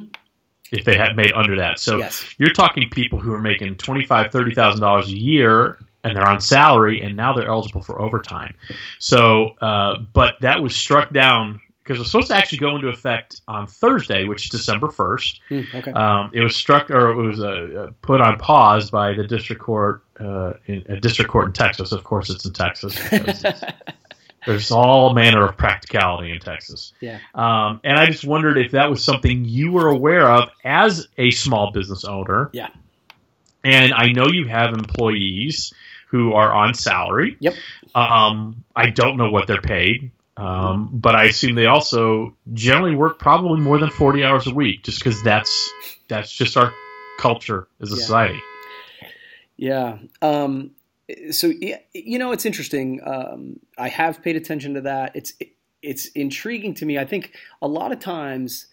if 0.72 0.84
they 0.84 0.96
had 0.96 1.14
made 1.16 1.32
under 1.32 1.54
that. 1.56 1.78
So 1.78 1.98
Yes. 1.98 2.24
you're 2.38 2.50
talking 2.52 2.88
people 2.90 3.20
who 3.20 3.32
are 3.32 3.40
making 3.40 3.76
twenty 3.76 4.04
five 4.04 4.32
thirty 4.32 4.52
thousand 4.54 4.80
dollars 4.80 5.06
$30,000 5.08 5.12
a 5.14 5.18
year 5.18 5.78
and 6.02 6.16
they're 6.16 6.26
on 6.28 6.40
salary 6.40 7.00
and 7.02 7.16
now 7.16 7.32
they're 7.32 7.48
eligible 7.48 7.82
for 7.82 8.00
overtime. 8.02 8.54
So, 8.98 9.50
uh, 9.60 9.98
but 10.12 10.34
that 10.40 10.60
was 10.62 10.74
struck 10.74 11.12
down 11.12 11.60
because 11.82 11.98
it 11.98 12.00
was 12.00 12.10
supposed 12.10 12.28
to 12.28 12.34
actually 12.34 12.58
go 12.58 12.74
into 12.74 12.88
effect 12.88 13.40
on 13.46 13.66
Thursday, 13.68 14.24
which 14.24 14.44
is 14.46 14.50
December 14.50 14.88
first. 14.90 15.40
Mm, 15.50 15.72
okay. 15.74 15.92
Um, 15.92 16.30
it 16.34 16.40
was 16.40 16.56
struck 16.56 16.90
or 16.90 17.10
it 17.10 17.14
was 17.16 17.40
uh, 17.40 17.86
uh, 17.88 17.90
put 18.02 18.20
on 18.20 18.36
pause 18.38 18.90
by 18.90 19.12
the 19.14 19.24
district 19.24 19.62
court 19.62 20.02
uh, 20.18 20.54
in 20.66 20.84
a 20.88 20.98
district 20.98 21.30
court 21.30 21.46
in 21.46 21.52
Texas. 21.52 21.92
Of 21.92 22.02
course, 22.02 22.28
it's 22.28 22.44
in 22.44 22.52
Texas. 22.52 22.96
it's- 23.12 23.62
there's 24.46 24.70
all 24.70 25.12
manner 25.14 25.44
of 25.46 25.56
practicality 25.56 26.30
in 26.30 26.38
Texas. 26.40 26.92
yeah. 27.00 27.18
Um, 27.34 27.80
and 27.84 27.98
I 27.98 28.06
just 28.06 28.24
wondered 28.24 28.56
if 28.58 28.72
that 28.72 28.88
was 28.88 29.02
something 29.02 29.44
you 29.44 29.72
were 29.72 29.88
aware 29.88 30.30
of 30.30 30.50
as 30.64 31.08
a 31.18 31.30
small 31.32 31.72
business 31.72 32.04
owner. 32.04 32.50
Yeah. 32.52 32.68
And 33.64 33.92
I 33.92 34.12
know 34.12 34.28
you 34.28 34.46
have 34.46 34.72
employees 34.72 35.74
who 36.08 36.32
are 36.34 36.52
on 36.52 36.72
salary. 36.74 37.36
Yep. 37.40 37.54
Um, 37.94 38.64
I 38.76 38.90
don't 38.90 39.16
know 39.16 39.30
what 39.30 39.48
they're 39.48 39.60
paid, 39.60 40.12
um, 40.36 40.88
but 40.92 41.16
I 41.16 41.24
assume 41.24 41.56
they 41.56 41.66
also 41.66 42.36
generally 42.52 42.94
work 42.94 43.18
probably 43.18 43.60
more 43.60 43.78
than 43.78 43.90
forty 43.90 44.22
hours 44.22 44.46
a 44.46 44.54
week, 44.54 44.84
just 44.84 45.00
because 45.00 45.20
that's 45.24 45.68
that's 46.06 46.30
just 46.30 46.56
our 46.56 46.72
culture 47.18 47.66
as 47.80 47.90
a 47.92 47.96
Yeah. 47.96 48.00
society. 48.02 48.40
Yeah. 49.56 49.98
Um, 50.22 50.70
so 51.30 51.52
you 51.92 52.18
know, 52.18 52.32
it's 52.32 52.46
interesting. 52.46 53.00
Um, 53.04 53.60
I 53.78 53.88
have 53.88 54.22
paid 54.22 54.36
attention 54.36 54.75
to 54.75 54.80
that. 54.82 55.12
It's 55.14 55.34
it's 55.82 56.06
intriguing 56.08 56.75
to 56.75 56.86
me. 56.86 56.98
I 56.98 57.04
think 57.04 57.32
a 57.62 57.68
lot 57.68 57.92
of 57.92 58.00
times, 58.00 58.66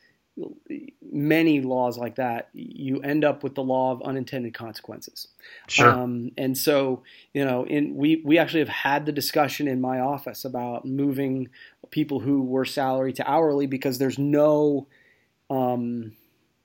many 1.12 1.62
laws 1.62 1.98
like 1.98 2.16
that, 2.16 2.50
you 2.54 3.02
end 3.02 3.24
up 3.24 3.44
with 3.44 3.54
the 3.54 3.64
law 3.64 3.92
of 3.92 4.02
unintended 4.02 4.54
consequences. 4.54 5.28
Sure. 5.68 5.90
Um, 5.90 6.32
and 6.38 6.58
so, 6.58 7.04
you 7.34 7.46
know, 7.46 7.66
in 7.66 7.96
we 7.96 8.22
we 8.26 8.38
actually 8.40 8.62
have 8.62 8.70
had 8.70 9.06
the 9.06 9.12
discussion 9.12 9.68
in 9.68 9.80
my 9.80 10.00
office 10.00 10.44
about 10.44 10.86
moving 10.86 11.50
people 11.92 12.20
who 12.20 12.42
were 12.42 12.66
salary 12.66 13.14
to 13.14 13.30
hourly 13.30 13.68
because 13.68 14.00
there's 14.00 14.18
no 14.18 14.88
um, 15.52 16.14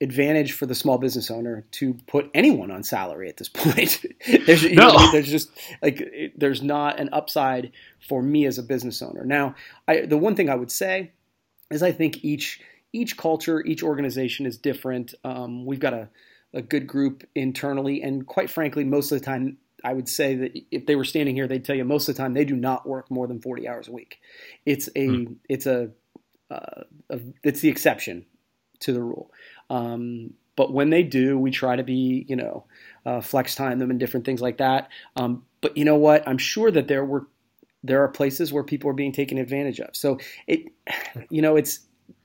advantage 0.01 0.53
for 0.53 0.65
the 0.67 0.75
small 0.75 0.97
business 0.99 1.31
owner 1.31 1.65
to 1.73 1.95
put 2.07 2.31
anyone 2.35 2.71
on 2.71 2.83
salary 2.85 3.29
at 3.29 3.37
this 3.37 3.49
point. 3.53 4.05
there's 4.47 4.63
you 4.63 4.77
know, 4.77 4.91
No. 4.93 5.13
there's 5.13 5.29
just 5.31 5.51
like 5.83 6.01
it, 6.01 6.39
there's 6.39 6.63
not 6.63 7.01
an 7.01 7.09
upside 7.13 7.73
for 8.09 8.23
me 8.23 8.47
as 8.47 8.59
a 8.59 8.63
business 8.63 9.03
owner. 9.03 9.25
Now, 9.25 9.55
I, 9.89 10.03
the 10.03 10.17
one 10.19 10.37
thing 10.37 10.49
I 10.51 10.55
would 10.55 10.71
say 10.71 11.11
is 11.71 11.83
I 11.83 11.93
think 11.93 12.25
each 12.25 12.61
each 12.93 13.17
culture, 13.17 13.61
each 13.67 13.83
organization 13.83 14.47
is 14.47 14.57
different. 14.57 15.15
Um, 15.25 15.67
we've 15.67 15.81
got 15.81 15.93
a, 15.95 16.09
a 16.55 16.63
good 16.63 16.87
group 16.87 17.25
internally, 17.35 18.01
and 18.03 18.27
quite 18.27 18.49
frankly, 18.51 18.85
most 18.85 19.13
of 19.13 19.19
the 19.19 19.25
time, 19.25 19.59
I 19.85 19.93
would 19.93 20.09
say 20.09 20.35
that 20.37 20.59
if 20.71 20.87
they 20.87 20.97
were 20.97 21.05
standing 21.05 21.35
here, 21.35 21.47
they'd 21.47 21.65
tell 21.65 21.77
you 21.77 21.85
most 21.85 22.09
of 22.09 22.15
the 22.17 22.23
time 22.23 22.33
they 22.35 22.47
do 22.47 22.57
not 22.57 22.89
work 22.89 23.11
more 23.11 23.27
than 23.27 23.41
forty 23.41 23.69
hours 23.69 23.89
a 23.89 23.93
week. 23.93 24.21
It's 24.65 24.89
a 24.97 25.27
it's 25.49 25.67
a, 25.67 25.91
uh, 26.51 26.85
a 27.11 27.21
it's 27.43 27.61
the 27.61 27.69
exception 27.69 28.25
to 28.81 28.93
the 28.93 29.03
rule. 29.03 29.31
Um, 29.71 30.35
but 30.57 30.73
when 30.73 30.91
they 30.91 31.03
do, 31.03 31.39
we 31.39 31.51
try 31.51 31.77
to 31.77 31.85
be 31.85 32.25
you 32.29 32.37
know 32.37 32.65
uh, 33.07 33.21
flex 33.21 33.55
time 33.55 33.79
them 33.79 33.91
and 33.91 34.01
different 34.01 34.27
things 34.27 34.41
like 34.41 34.59
that. 34.59 34.89
Um, 35.17 35.45
but 35.61 35.77
you 35.77 35.85
know 35.85 35.97
what? 35.97 36.27
I'm 36.27 36.39
sure 36.39 36.71
that 36.71 36.89
there 36.89 37.05
were 37.05 37.27
there 37.85 38.03
are 38.03 38.09
places 38.09 38.53
where 38.53 38.65
people 38.65 38.91
are 38.91 38.95
being 38.95 39.13
taken 39.13 39.39
advantage 39.39 39.81
of. 39.81 39.95
So 39.95 40.19
it 40.47 40.73
you 41.31 41.43
know 41.43 41.57
it's 41.57 41.81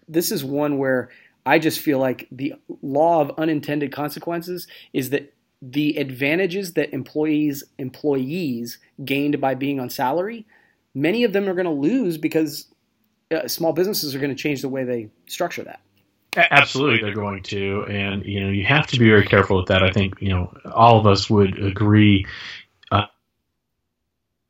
this 0.07 0.31
is 0.31 0.43
one 0.43 0.77
where 0.77 1.09
I 1.45 1.59
just 1.59 1.79
feel 1.79 1.99
like 1.99 2.27
the 2.31 2.55
law 2.81 3.21
of 3.21 3.31
unintended 3.37 3.91
consequences 3.91 4.67
is 4.93 5.09
that 5.11 5.33
the 5.61 5.97
advantages 5.97 6.73
that 6.73 6.93
employees 6.93 7.63
employees 7.77 8.79
gained 9.03 9.39
by 9.39 9.55
being 9.55 9.79
on 9.79 9.89
salary, 9.89 10.45
many 10.93 11.23
of 11.23 11.33
them 11.33 11.47
are 11.47 11.53
going 11.53 11.65
to 11.65 11.71
lose 11.71 12.17
because 12.17 12.67
uh, 13.31 13.47
small 13.47 13.73
businesses 13.73 14.13
are 14.13 14.19
going 14.19 14.35
to 14.35 14.41
change 14.41 14.61
the 14.61 14.69
way 14.69 14.83
they 14.83 15.09
structure 15.27 15.63
that. 15.63 15.79
A- 16.35 16.53
Absolutely, 16.53 17.01
they're 17.01 17.13
going 17.13 17.43
to, 17.43 17.85
and 17.89 18.25
you 18.25 18.39
know 18.43 18.49
you 18.49 18.65
have 18.65 18.87
to 18.87 18.99
be 18.99 19.07
very 19.09 19.25
careful 19.25 19.57
with 19.57 19.67
that. 19.67 19.83
I 19.83 19.91
think 19.91 20.19
you 20.21 20.29
know 20.29 20.53
all 20.73 20.99
of 20.99 21.05
us 21.07 21.29
would 21.29 21.59
agree. 21.63 22.25
Uh, 22.91 23.05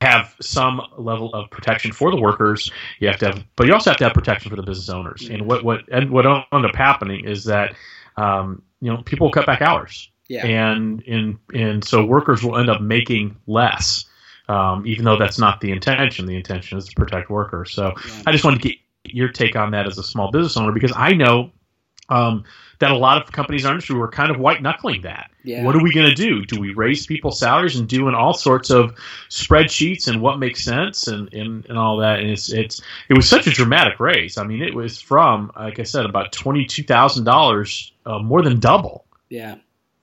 have 0.01 0.35
some 0.41 0.81
level 0.97 1.33
of 1.33 1.49
protection 1.49 1.91
for 1.91 2.11
the 2.11 2.19
workers. 2.19 2.71
You 2.99 3.07
have 3.07 3.17
to 3.19 3.27
have, 3.27 3.43
but 3.55 3.67
you 3.67 3.73
also 3.73 3.89
have 3.91 3.97
to 3.97 4.03
have 4.03 4.13
protection 4.13 4.49
for 4.49 4.55
the 4.57 4.63
business 4.63 4.89
owners. 4.89 5.29
And 5.29 5.45
what 5.47 5.63
what 5.63 5.81
and 5.91 6.09
what 6.09 6.25
ended 6.25 6.69
up 6.69 6.75
happening 6.75 7.25
is 7.25 7.45
that 7.45 7.75
um, 8.17 8.61
you 8.81 8.91
know 8.91 9.01
people 9.03 9.31
cut 9.31 9.45
back 9.45 9.61
hours, 9.61 10.09
Yeah. 10.27 10.45
and 10.45 11.01
and 11.07 11.37
and 11.53 11.83
so 11.83 12.05
workers 12.05 12.43
will 12.43 12.57
end 12.57 12.69
up 12.69 12.81
making 12.81 13.35
less. 13.47 14.05
Um, 14.49 14.85
even 14.85 15.05
though 15.05 15.17
that's 15.17 15.39
not 15.39 15.61
the 15.61 15.71
intention, 15.71 16.25
the 16.25 16.35
intention 16.35 16.77
is 16.77 16.89
to 16.89 16.95
protect 16.95 17.29
workers. 17.29 17.71
So 17.71 17.93
Yeah. 18.05 18.23
I 18.27 18.31
just 18.33 18.43
wanted 18.43 18.61
to 18.61 18.69
get 18.69 18.77
your 19.05 19.29
take 19.29 19.55
on 19.55 19.71
that 19.71 19.87
as 19.87 19.97
a 19.97 20.03
small 20.03 20.31
business 20.31 20.57
owner 20.57 20.73
because 20.73 20.91
I 20.97 21.13
know 21.13 21.49
um, 22.09 22.43
that 22.79 22.91
a 22.91 22.95
lot 22.97 23.21
of 23.21 23.31
companies 23.31 23.63
in 23.63 23.67
our 23.67 23.73
industry 23.73 23.95
were 23.95 24.09
kind 24.09 24.29
of 24.29 24.39
white 24.39 24.61
knuckling 24.61 25.01
that. 25.03 25.31
Yeah. 25.43 25.63
What 25.63 25.75
are 25.75 25.81
we 25.83 25.93
going 25.93 26.09
to 26.09 26.15
do? 26.15 26.45
Do 26.45 26.59
we 26.59 26.73
raise 26.73 27.05
people's 27.05 27.39
salaries 27.39 27.75
and 27.77 27.87
doing 27.87 28.13
all 28.15 28.33
sorts 28.33 28.69
of 28.69 28.93
spreadsheets 29.29 30.07
and 30.07 30.21
what 30.21 30.39
makes 30.39 30.63
sense 30.63 31.07
and, 31.07 31.33
and, 31.33 31.65
and 31.67 31.77
all 31.77 31.97
that? 31.97 32.19
And 32.19 32.29
it's 32.29 32.51
it's 32.51 32.81
it 33.09 33.15
was 33.15 33.27
such 33.27 33.47
a 33.47 33.51
dramatic 33.51 33.99
raise. 33.99 34.37
I 34.37 34.43
mean, 34.43 34.61
it 34.61 34.73
was 34.73 35.01
from 35.01 35.51
like 35.55 35.79
I 35.79 35.83
said 35.83 36.05
about 36.05 36.31
twenty 36.31 36.65
two 36.65 36.83
thousand 36.83 37.27
uh, 37.27 37.31
dollars, 37.31 37.91
more 38.21 38.41
than 38.41 38.59
double. 38.59 39.05
Yeah. 39.29 39.55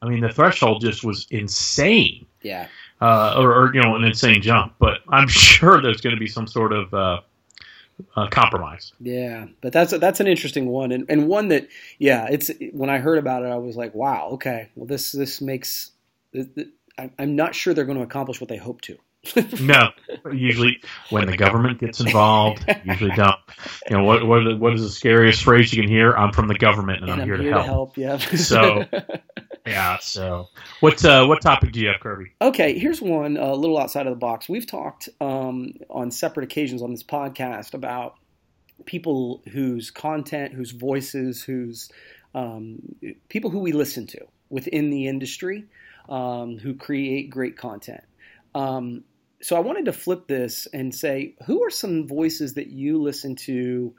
I 0.03 0.09
mean, 0.09 0.21
the 0.21 0.31
threshold 0.33 0.81
just 0.81 1.05
was 1.05 1.27
insane, 1.31 2.25
Yeah. 2.43 2.69
uh, 3.03 3.35
or, 3.39 3.55
or 3.55 3.75
you 3.75 3.83
know, 3.83 3.97
an 3.97 4.05
insane 4.05 4.41
jump. 4.41 4.75
But 4.79 5.01
I'm 5.11 5.29
sure 5.29 5.83
there's 5.83 6.01
going 6.01 6.15
to 6.17 6.21
be 6.21 6.27
some 6.27 6.47
sort 6.47 6.73
of 6.73 6.95
uh, 6.95 7.21
uh, 8.17 8.29
compromise. 8.29 8.93
Yeah, 9.01 9.47
but 9.61 9.73
that's 9.73 9.97
that's 9.99 10.21
an 10.21 10.27
interesting 10.27 10.67
one, 10.67 10.93
and, 10.93 11.07
and 11.09 11.29
one 11.29 11.49
that 11.49 11.69
yeah, 11.99 12.27
it's 12.31 12.51
when 12.73 12.91
I 12.91 12.99
heard 12.99 13.19
about 13.19 13.43
it, 13.43 13.47
I 13.47 13.57
was 13.57 13.77
like, 13.77 13.95
wow, 13.95 14.31
okay, 14.33 14.71
well 14.75 14.87
this 14.87 15.13
this 15.13 15.41
makes 15.41 15.93
I'm 17.19 17.37
not 17.37 17.55
sure 17.55 17.75
they're 17.75 17.85
going 17.85 17.99
to 17.99 18.05
accomplish 18.05 18.41
what 18.41 18.49
they 18.49 18.57
hope 18.57 18.81
to. 18.83 18.99
no, 19.61 19.91
usually 20.33 20.81
when 21.11 21.27
the 21.27 21.37
government 21.37 21.79
gets 21.79 22.01
involved, 22.01 22.65
usually 22.85 23.15
don't. 23.15 23.37
You 23.89 23.99
know 23.99 24.05
what? 24.05 24.27
What, 24.27 24.59
what 24.59 24.73
is 24.73 24.83
the 24.83 24.89
scariest 24.89 25.43
phrase 25.43 25.73
you 25.73 25.83
can 25.83 25.91
hear? 25.91 26.13
I'm 26.13 26.33
from 26.33 26.49
the 26.49 26.55
government 26.55 27.03
and, 27.03 27.11
and 27.11 27.13
I'm, 27.13 27.21
I'm, 27.21 27.27
here, 27.27 27.37
here 27.37 27.53
to 27.53 27.63
help. 27.63 27.95
To 27.95 28.03
help. 28.03 28.23
Yeah. 28.33 28.37
So, 28.39 28.87
yeah. 29.67 29.99
So, 29.99 30.49
what 30.81 31.05
uh, 31.05 31.27
what 31.27 31.43
topic 31.43 31.73
do 31.73 31.81
you 31.81 31.89
have, 31.89 32.01
Kirby? 32.01 32.33
Okay, 32.41 32.79
here's 32.79 33.03
one 33.03 33.37
a 33.37 33.55
little 33.55 33.79
outside 33.79 34.07
of 34.07 34.13
the 34.13 34.19
box. 34.19 34.49
We've 34.49 34.67
talked 34.67 35.11
um, 35.21 35.75
on 35.91 36.11
separate 36.11 36.45
occasions 36.45 36.83
on 36.83 36.91
this 36.91 37.03
podcast 37.03 37.75
about 37.75 38.15
people 38.87 39.43
whose 39.53 39.91
content, 39.91 40.55
whose 40.55 40.71
voices, 40.71 41.43
whose 41.43 41.91
um, 42.35 42.79
people 43.29 43.51
who 43.51 43.59
we 43.59 43.73
listen 43.73 44.07
to 44.09 44.27
within 44.49 44.89
the 44.89 45.07
industry 45.07 45.67
um, 46.09 46.59
who 46.59 46.75
create 46.75 47.31
great 47.31 47.57
content. 47.57 48.03
Um, 48.55 49.05
so 49.43 49.57
I 49.57 49.61
wanted 49.61 49.87
to 49.87 49.93
flip 49.93 50.27
this 50.27 50.67
and 50.73 50.95
say, 50.95 51.35
who 51.47 51.63
are 51.65 51.71
some 51.71 52.07
voices 52.07 52.55
that 52.55 52.69
you 52.69 53.01
listen 53.01 53.37
to 53.37 53.95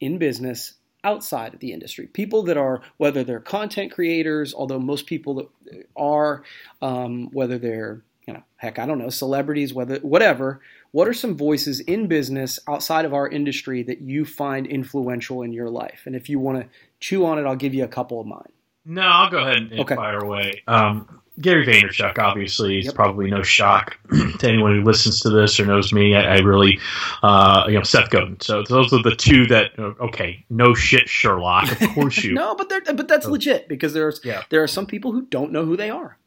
in 0.00 0.18
business 0.18 0.74
outside 1.04 1.54
of 1.54 1.60
the 1.60 1.72
industry? 1.72 2.06
People 2.06 2.42
that 2.44 2.56
are, 2.56 2.82
whether 2.98 3.24
they're 3.24 3.40
content 3.40 3.92
creators, 3.92 4.54
although 4.54 4.78
most 4.78 5.06
people 5.06 5.34
that 5.34 5.86
are, 5.96 6.42
um, 6.80 7.30
whether 7.32 7.58
they're, 7.58 8.02
you 8.26 8.34
know, 8.34 8.42
heck, 8.56 8.78
I 8.78 8.86
don't 8.86 8.98
know, 8.98 9.08
celebrities, 9.08 9.72
whether 9.74 9.96
whatever. 10.00 10.60
What 10.90 11.08
are 11.08 11.14
some 11.14 11.36
voices 11.36 11.80
in 11.80 12.06
business 12.06 12.58
outside 12.68 13.04
of 13.06 13.14
our 13.14 13.26
industry 13.26 13.82
that 13.84 14.02
you 14.02 14.24
find 14.26 14.66
influential 14.66 15.42
in 15.42 15.52
your 15.52 15.70
life? 15.70 16.02
And 16.04 16.14
if 16.14 16.28
you 16.28 16.38
want 16.38 16.60
to 16.60 16.68
chew 17.00 17.24
on 17.24 17.38
it, 17.38 17.46
I'll 17.46 17.56
give 17.56 17.72
you 17.72 17.84
a 17.84 17.88
couple 17.88 18.20
of 18.20 18.26
mine. 18.26 18.52
No, 18.84 19.02
I'll 19.02 19.30
go 19.30 19.38
ahead 19.38 19.56
and 19.56 19.80
Okay. 19.80 19.94
fire 19.94 20.18
away. 20.18 20.62
Um, 20.66 21.21
Gary 21.40 21.66
Vaynerchuk, 21.66 22.18
obviously, 22.18 22.78
is 22.78 22.86
Yep. 22.86 22.94
probably 22.94 23.30
no 23.30 23.42
shock 23.42 23.96
to 24.38 24.48
anyone 24.48 24.76
who 24.76 24.84
listens 24.84 25.20
to 25.20 25.30
this 25.30 25.58
or 25.58 25.64
knows 25.66 25.92
me. 25.92 26.14
I, 26.14 26.36
I 26.36 26.38
really, 26.40 26.78
uh, 27.22 27.64
you 27.68 27.74
know, 27.74 27.82
Seth 27.82 28.10
Godin. 28.10 28.38
So 28.40 28.62
those 28.68 28.92
are 28.92 29.02
the 29.02 29.16
two 29.16 29.46
that. 29.46 29.70
Okay, 29.78 30.44
no 30.50 30.74
shit, 30.74 31.08
Sherlock. 31.08 31.80
Of 31.80 31.90
course 31.94 32.18
you. 32.24 32.34
No, 32.34 32.54
but 32.54 32.68
they're, 32.68 32.82
but 32.82 33.08
that's 33.08 33.26
legit 33.26 33.66
because 33.68 33.94
there's 33.94 34.20
Yeah. 34.24 34.42
there 34.50 34.62
are 34.62 34.68
some 34.68 34.86
people 34.86 35.12
who 35.12 35.22
don't 35.22 35.52
know 35.52 35.64
who 35.64 35.76
they 35.76 35.90
are. 35.90 36.18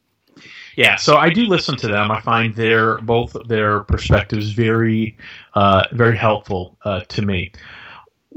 Yeah, 0.76 0.96
so 0.96 1.16
I 1.16 1.30
do 1.30 1.46
listen 1.46 1.76
to 1.78 1.88
them. 1.88 2.10
I 2.10 2.20
find 2.20 2.54
their 2.54 2.98
both 2.98 3.34
their 3.48 3.80
perspectives 3.84 4.50
very, 4.50 5.16
uh, 5.54 5.84
very 5.92 6.16
helpful 6.18 6.76
uh, 6.84 7.00
to 7.08 7.22
me. 7.22 7.52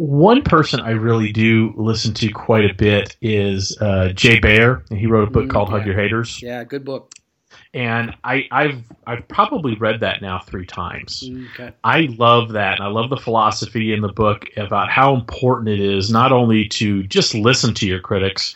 One 0.01 0.44
person 0.44 0.79
I 0.79 0.91
really 0.91 1.34
do 1.34 1.74
listen 1.75 2.13
to 2.13 2.29
quite 2.29 2.63
a 2.70 2.74
bit 2.74 3.18
is 3.22 3.77
uh, 3.82 4.13
Jay 4.13 4.39
Baer. 4.39 4.82
He 4.91 5.08
wrote 5.08 5.27
a 5.27 5.32
book 5.32 5.48
Mm, 5.48 5.50
called 5.50 5.70
Hug. 5.70 5.86
Your 5.86 5.94
Haters, 5.96 6.41
Yeah, 6.41 6.63
good 6.63 6.86
book. 6.86 7.12
and 7.74 8.15
I, 8.24 8.48
I've 8.50 8.82
I've 9.06 9.27
probably 9.27 9.75
read 9.75 10.00
that 10.00 10.22
now 10.22 10.39
three 10.39 10.65
times. 10.65 11.29
Okay. 11.53 11.74
I 11.84 12.08
love 12.18 12.53
that, 12.53 12.79
and 12.79 12.88
I 12.88 12.89
love 12.89 13.10
the 13.10 13.18
philosophy 13.18 13.91
in 13.91 14.00
the 14.00 14.08
book 14.13 14.46
about 14.56 14.89
how 14.89 15.15
important 15.15 15.68
it 15.68 15.82
is 15.82 16.10
not 16.10 16.32
only 16.32 16.70
to 16.70 17.03
just 17.03 17.36
listen 17.36 17.74
to 17.74 17.86
your 17.86 18.00
critics, 18.00 18.56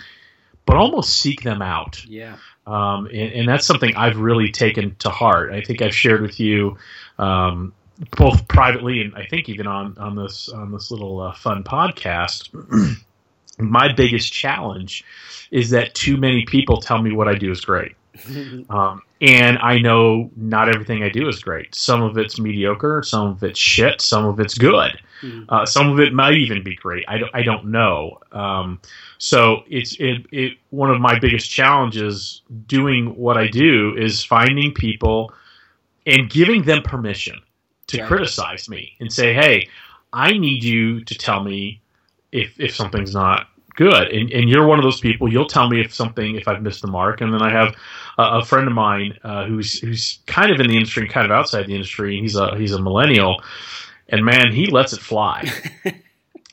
but 0.66 0.78
almost 0.78 1.18
seek 1.20 1.42
them 1.44 1.62
out 1.62 2.06
Yeah. 2.06 2.38
um, 2.68 3.08
and, 3.08 3.34
and 3.34 3.50
that's 3.50 3.66
something 3.68 3.94
I've 3.98 4.16
really 4.16 4.50
taken 4.50 4.96
to 5.00 5.10
heart. 5.10 5.52
I 5.52 5.60
think 5.60 5.82
I've 5.82 5.94
shared 5.94 6.22
with 6.22 6.40
you 6.40 6.78
um, 7.20 7.74
both 8.12 8.48
privately 8.48 9.02
and 9.02 9.16
I 9.16 9.26
think 9.26 9.50
even 9.50 9.68
on 9.68 9.98
on 9.98 10.16
this 10.16 10.50
on 10.50 10.72
this 10.72 10.92
little 10.92 11.22
uh, 11.22 11.34
fun 11.34 11.64
podcast. 11.64 12.50
My 13.60 13.94
biggest 13.94 14.34
challenge 14.34 15.04
is 15.52 15.70
that 15.70 15.94
too 15.94 16.18
many 16.18 16.44
people 16.46 16.78
tell 16.78 17.02
me 17.02 17.12
what 17.12 17.28
I 17.28 17.36
do 17.36 17.52
is 17.52 17.62
great. 17.62 17.96
Um, 18.70 19.02
and 19.22 19.58
I 19.60 19.80
know 19.80 20.30
not 20.36 20.68
everything 20.68 21.02
I 21.02 21.10
do 21.10 21.28
is 21.30 21.42
great. 21.42 21.74
Some 21.74 22.02
of 22.02 22.18
it's 22.18 22.40
mediocre, 22.40 23.02
some 23.04 23.28
of 23.28 23.44
it's 23.44 23.58
shit, 23.58 24.02
some 24.02 24.26
of 24.26 24.40
it's 24.40 24.58
good. 24.58 25.00
Mhm. 25.22 25.46
Uh, 25.48 25.66
some 25.66 25.90
of 25.90 26.00
it 26.00 26.14
might 26.14 26.36
even 26.36 26.62
be 26.64 26.76
great. 26.76 27.06
I 27.08 27.18
don't, 27.18 27.32
I 27.34 27.42
don't 27.42 27.66
know. 27.66 28.20
Um, 28.34 28.82
so 29.18 29.64
it's 29.70 29.96
it, 30.00 30.26
it 30.32 30.58
one 30.72 30.90
of 30.92 31.00
my 31.00 31.18
biggest 31.18 31.50
challenges 31.50 32.42
doing 32.68 33.16
what 33.16 33.38
I 33.38 33.48
do 33.48 33.96
is 33.98 34.24
finding 34.24 34.74
people 34.74 35.34
and 36.06 36.30
giving 36.30 36.64
them 36.64 36.82
permission 36.84 37.40
to 37.88 37.98
Right. 38.00 38.08
criticize 38.08 38.70
me 38.70 38.94
and 39.00 39.12
say, 39.12 39.34
"Hey, 39.34 39.68
I 40.12 40.32
need 40.38 40.64
you 40.64 41.04
to 41.06 41.16
tell 41.16 41.44
me 41.44 41.82
if 42.32 42.60
if 42.60 42.76
something's 42.76 43.14
not 43.14 43.48
good." 43.76 44.08
And 44.10 44.32
and 44.32 44.50
you're 44.50 44.66
one 44.66 44.80
of 44.80 44.84
those 44.84 45.00
people. 45.00 45.32
You'll 45.32 45.48
tell 45.48 45.70
me 45.70 45.82
if 45.82 45.94
something 45.94 46.36
if 46.36 46.48
I've 46.48 46.62
missed 46.62 46.82
the 46.82 46.88
mark. 46.88 47.22
And 47.22 47.34
then 47.34 47.42
I 47.42 47.52
have 47.52 47.76
a, 48.18 48.40
a 48.40 48.46
friend 48.46 48.68
of 48.68 48.74
mine 48.74 49.18
uh, 49.24 49.46
who's 49.46 49.80
who's 49.80 50.20
kind 50.28 50.52
of 50.52 50.60
in 50.60 50.68
the 50.68 50.76
industry 50.76 51.04
and 51.04 51.12
kind 51.12 51.26
of 51.26 51.32
outside 51.32 51.68
the 51.68 51.74
industry. 51.76 52.20
He's 52.20 52.36
a 52.36 52.58
he's 52.58 52.74
a 52.74 52.82
millennial, 52.82 53.42
and 54.10 54.24
man, 54.26 54.52
he 54.54 54.68
lets 54.68 54.94
it 54.94 55.00
fly. 55.00 55.50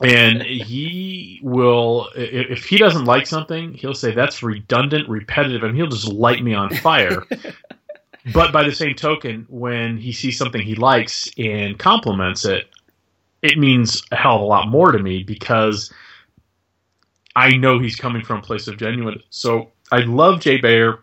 and 0.03 0.41
he 0.41 1.39
will 1.43 2.09
if 2.15 2.65
he 2.65 2.77
doesn't 2.77 3.05
like 3.05 3.27
something 3.27 3.71
he'll 3.75 3.93
say 3.93 4.11
that's 4.11 4.41
redundant 4.41 5.07
repetitive 5.07 5.61
and 5.63 5.75
he'll 5.75 5.85
just 5.85 6.07
light 6.07 6.43
me 6.43 6.55
on 6.55 6.73
fire 6.77 7.23
but 8.33 8.51
by 8.53 8.63
the 8.63 8.71
same 8.71 8.93
token 8.95 9.45
when 9.49 9.97
he 9.97 10.11
sees 10.11 10.37
something 10.37 10.61
he 10.61 10.75
likes 10.75 11.29
and 11.37 11.77
compliments 11.79 12.45
it 12.45 12.69
it 13.41 13.57
means 13.57 14.03
a 14.11 14.15
hell 14.15 14.35
of 14.35 14.41
a 14.41 14.45
lot 14.45 14.67
more 14.67 14.91
to 14.91 14.99
me 14.99 15.23
because 15.23 15.91
i 17.35 17.49
know 17.57 17.79
he's 17.79 17.95
coming 17.95 18.23
from 18.23 18.39
a 18.39 18.41
place 18.41 18.67
of 18.67 18.77
genuine 18.77 19.21
so 19.29 19.71
i 19.91 19.99
love 19.99 20.39
jay 20.41 20.57
baer 20.57 20.99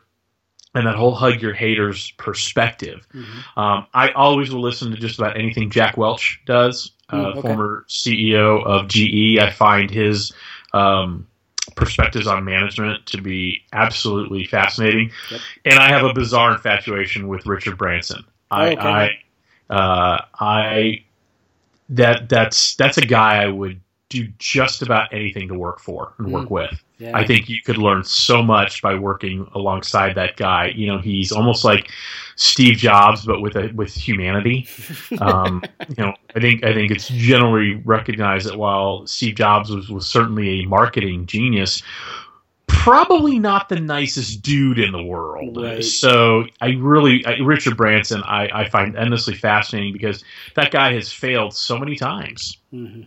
and 0.74 0.86
that 0.86 0.94
whole 0.94 1.14
hug 1.14 1.40
your 1.40 1.54
haters 1.54 2.12
perspective 2.18 3.06
Mhm. 3.14 3.24
um, 3.56 3.86
I 3.94 4.10
always 4.10 4.50
will 4.52 4.60
listen 4.60 4.90
to 4.92 4.96
just 4.98 5.18
about 5.18 5.36
anything 5.38 5.70
Jack 5.70 5.96
Welch 5.96 6.40
does, 6.46 6.92
uh, 7.08 7.16
Mm, 7.16 7.24
okay. 7.32 7.40
former 7.40 7.84
CEO 7.88 8.62
of 8.64 8.86
GE. 8.86 9.38
I 9.40 9.50
find 9.50 9.90
his 9.90 10.32
um, 10.74 11.26
perspectives 11.76 12.26
on 12.26 12.44
management 12.44 13.06
to 13.06 13.20
be 13.20 13.62
absolutely 13.72 14.44
fascinating. 14.44 15.10
Yep. 15.30 15.40
And 15.66 15.74
I 15.78 15.88
have 15.88 16.04
a 16.04 16.12
bizarre 16.12 16.52
infatuation 16.52 17.28
with 17.28 17.46
Richard 17.46 17.76
Branson. 17.78 18.24
I, 18.50 18.72
Okay. 18.72 18.80
I, 19.70 19.74
uh, 19.74 20.24
I, 20.40 21.04
that 21.90 22.28
that's 22.28 22.74
that's 22.76 22.98
a 22.98 23.02
guy 23.02 23.42
I 23.42 23.46
would 23.46 23.80
do 24.08 24.28
just 24.38 24.82
about 24.82 25.12
anything 25.12 25.48
to 25.48 25.54
work 25.54 25.80
for 25.80 26.12
and 26.18 26.32
work 26.32 26.46
Mm. 26.46 26.50
with. 26.50 26.82
Yeah. 26.98 27.16
I 27.16 27.24
think 27.24 27.48
you 27.48 27.62
could 27.62 27.78
learn 27.78 28.02
so 28.02 28.42
much 28.42 28.82
by 28.82 28.96
working 28.96 29.48
alongside 29.54 30.16
that 30.16 30.36
guy. 30.36 30.72
You 30.74 30.88
know, 30.88 30.98
he's 30.98 31.30
almost 31.30 31.64
like 31.64 31.90
Steve 32.34 32.76
Jobs, 32.76 33.24
but 33.24 33.40
with 33.40 33.54
a, 33.56 33.68
with 33.74 33.94
humanity. 33.94 34.66
Um, 35.20 35.62
you 35.88 36.04
know, 36.04 36.12
I 36.34 36.40
think 36.40 36.64
I 36.64 36.74
think 36.74 36.90
it's 36.92 37.08
generally 37.08 37.76
recognized 37.84 38.46
that 38.46 38.58
while 38.58 39.06
Steve 39.06 39.36
Jobs 39.36 39.70
was, 39.70 39.88
was 39.88 40.06
certainly 40.06 40.60
a 40.62 40.66
marketing 40.66 41.26
genius, 41.26 41.82
probably 42.66 43.38
not 43.38 43.68
the 43.68 43.80
nicest 43.80 44.42
dude 44.42 44.78
in 44.78 44.92
the 44.92 45.02
world. 45.02 45.56
Right. 45.56 45.82
So 45.84 46.44
I 46.60 46.70
really 46.78 47.24
I, 47.26 47.36
Richard 47.38 47.76
Branson 47.76 48.22
I, 48.24 48.48
I 48.52 48.68
find 48.68 48.96
endlessly 48.96 49.34
fascinating 49.34 49.92
because 49.92 50.22
that 50.54 50.70
guy 50.70 50.92
has 50.92 51.12
failed 51.12 51.54
so 51.54 51.78
many 51.78 51.96
times 51.96 52.58
Mhm. 52.72 53.06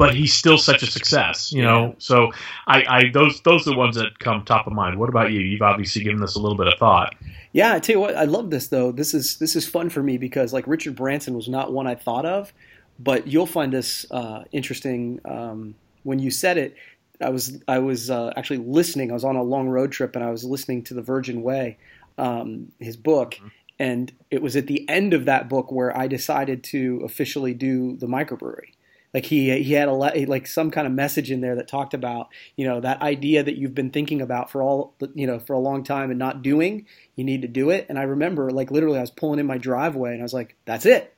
But 0.00 0.14
he's 0.14 0.32
still 0.32 0.56
such 0.56 0.82
a 0.82 0.86
success, 0.86 1.52
you 1.52 1.60
know. 1.60 1.94
So 1.98 2.32
I, 2.66 2.84
I 2.88 3.02
those 3.12 3.42
those 3.42 3.66
are 3.66 3.72
the 3.72 3.76
ones 3.76 3.96
that 3.96 4.18
come 4.18 4.46
top 4.46 4.66
of 4.66 4.72
mind. 4.72 4.98
What 4.98 5.10
about 5.10 5.30
you? 5.30 5.40
You've 5.40 5.60
obviously 5.60 6.02
given 6.02 6.22
this 6.22 6.36
a 6.36 6.40
little 6.40 6.56
bit 6.56 6.68
of 6.68 6.78
thought. 6.78 7.14
Yeah, 7.52 7.74
I 7.74 7.80
tell 7.80 7.96
you 7.96 8.00
what, 8.00 8.16
I 8.16 8.24
love 8.24 8.48
this 8.48 8.68
though. 8.68 8.92
This 8.92 9.12
is 9.12 9.36
this 9.36 9.54
is 9.54 9.68
fun 9.68 9.90
for 9.90 10.02
me 10.02 10.16
because 10.16 10.54
like 10.54 10.66
Richard 10.66 10.96
Branson 10.96 11.34
was 11.34 11.48
not 11.48 11.74
one 11.74 11.86
I 11.86 11.96
thought 11.96 12.24
of, 12.24 12.50
but 12.98 13.26
you'll 13.26 13.44
find 13.44 13.74
this 13.74 14.10
uh, 14.10 14.44
interesting 14.52 15.20
um, 15.26 15.74
when 16.02 16.18
you 16.18 16.30
said 16.30 16.56
it. 16.56 16.76
I 17.20 17.28
was 17.28 17.62
I 17.68 17.78
was 17.80 18.08
uh, 18.08 18.32
actually 18.38 18.64
listening. 18.64 19.10
I 19.10 19.14
was 19.14 19.24
on 19.24 19.36
a 19.36 19.42
long 19.42 19.68
road 19.68 19.92
trip 19.92 20.16
and 20.16 20.24
I 20.24 20.30
was 20.30 20.44
listening 20.44 20.82
to 20.84 20.94
the 20.94 21.02
Virgin 21.02 21.42
Way, 21.42 21.76
um, 22.16 22.72
his 22.78 22.96
book, 22.96 23.38
and 23.78 24.10
it 24.30 24.40
was 24.40 24.56
at 24.56 24.66
the 24.66 24.88
end 24.88 25.12
of 25.12 25.26
that 25.26 25.50
book 25.50 25.70
where 25.70 25.94
I 25.94 26.06
decided 26.06 26.64
to 26.64 27.02
officially 27.04 27.52
do 27.52 27.98
the 27.98 28.06
microbrewery. 28.06 28.70
Like 29.12 29.24
he 29.24 29.62
he 29.62 29.72
had 29.72 29.88
a 29.88 29.92
like 29.92 30.46
some 30.46 30.70
kind 30.70 30.86
of 30.86 30.92
message 30.92 31.30
in 31.30 31.40
there 31.40 31.56
that 31.56 31.66
talked 31.66 31.94
about 31.94 32.28
you 32.56 32.66
know 32.66 32.80
that 32.80 33.02
idea 33.02 33.42
that 33.42 33.56
you've 33.56 33.74
been 33.74 33.90
thinking 33.90 34.20
about 34.20 34.50
for 34.50 34.62
all 34.62 34.94
you 35.14 35.26
know 35.26 35.38
for 35.38 35.54
a 35.54 35.58
long 35.58 35.82
time 35.82 36.10
and 36.10 36.18
not 36.18 36.42
doing 36.42 36.86
you 37.20 37.24
need 37.24 37.42
to 37.42 37.48
do 37.48 37.68
it. 37.68 37.84
And 37.90 37.98
I 37.98 38.04
remember, 38.04 38.50
like, 38.50 38.70
literally, 38.70 38.96
I 38.96 39.02
was 39.02 39.10
pulling 39.10 39.38
in 39.40 39.46
my 39.46 39.58
driveway 39.58 40.12
and 40.12 40.20
I 40.20 40.22
was 40.22 40.32
like, 40.32 40.56
that's 40.64 40.86
it. 40.86 41.14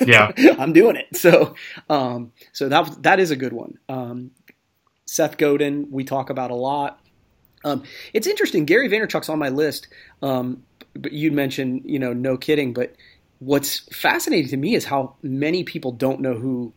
Yeah. 0.00 0.32
I'm 0.58 0.72
doing 0.72 0.96
it. 0.96 1.14
So, 1.14 1.54
um, 1.90 2.32
so 2.52 2.70
that, 2.70 3.02
that 3.02 3.20
is 3.20 3.30
a 3.30 3.36
good 3.36 3.52
one. 3.52 3.78
Um, 3.86 4.30
Seth 5.04 5.36
Godin, 5.36 5.88
we 5.90 6.04
talk 6.04 6.30
about 6.30 6.50
a 6.50 6.54
lot. 6.54 7.00
Um, 7.64 7.82
it's 8.14 8.26
interesting. 8.26 8.64
Gary 8.64 8.88
Vaynerchuk's 8.88 9.28
on 9.28 9.38
my 9.38 9.50
list. 9.50 9.88
Um, 10.22 10.62
but 10.94 11.12
you 11.12 11.30
mentioned, 11.30 11.82
you 11.84 11.98
know, 11.98 12.14
no 12.14 12.38
kidding. 12.38 12.72
But 12.72 12.96
what's 13.38 13.80
fascinating 13.94 14.48
to 14.52 14.56
me 14.56 14.74
is 14.74 14.86
how 14.86 15.16
many 15.22 15.64
people 15.64 15.92
don't 15.92 16.20
know 16.20 16.34
who 16.34 16.72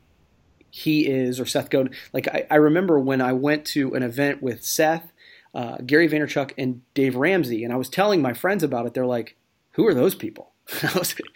he 0.77 1.07
is 1.07 1.39
or 1.39 1.45
Seth 1.45 1.69
Godin. 1.69 1.93
Like, 2.11 2.27
I, 2.27 2.45
I 2.51 2.55
remember 2.55 2.99
when 2.99 3.21
I 3.21 3.31
went 3.31 3.63
to 3.67 3.93
an 3.95 4.03
event 4.03 4.41
with 4.43 4.65
Seth, 4.65 5.13
uh, 5.53 5.77
Gary 5.85 6.09
Vaynerchuk, 6.09 6.51
and 6.57 6.81
Dave 6.93 7.15
Ramsey, 7.15 7.63
and 7.63 7.71
I 7.71 7.77
was 7.77 7.88
telling 7.88 8.21
my 8.21 8.33
friends 8.33 8.61
about 8.61 8.85
it. 8.85 8.93
They're 8.93 9.05
like, 9.05 9.38
who 9.71 9.88
are 9.88 9.93
those 9.93 10.15
people? 10.15 10.51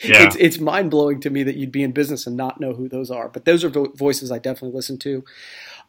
Yeah. 0.03 0.25
It's 0.25 0.35
it's 0.35 0.59
mind 0.59 0.91
blowing 0.91 1.21
to 1.21 1.29
me 1.29 1.43
that 1.43 1.55
you'd 1.55 1.71
be 1.71 1.83
in 1.83 1.93
business 1.93 2.27
and 2.27 2.35
not 2.35 2.59
know 2.59 2.73
who 2.73 2.89
those 2.89 3.09
are. 3.11 3.29
But 3.29 3.45
those 3.45 3.63
are 3.63 3.69
vo- 3.69 3.93
voices 3.95 4.29
I 4.31 4.39
definitely 4.39 4.75
listen 4.75 4.97
to. 4.99 5.23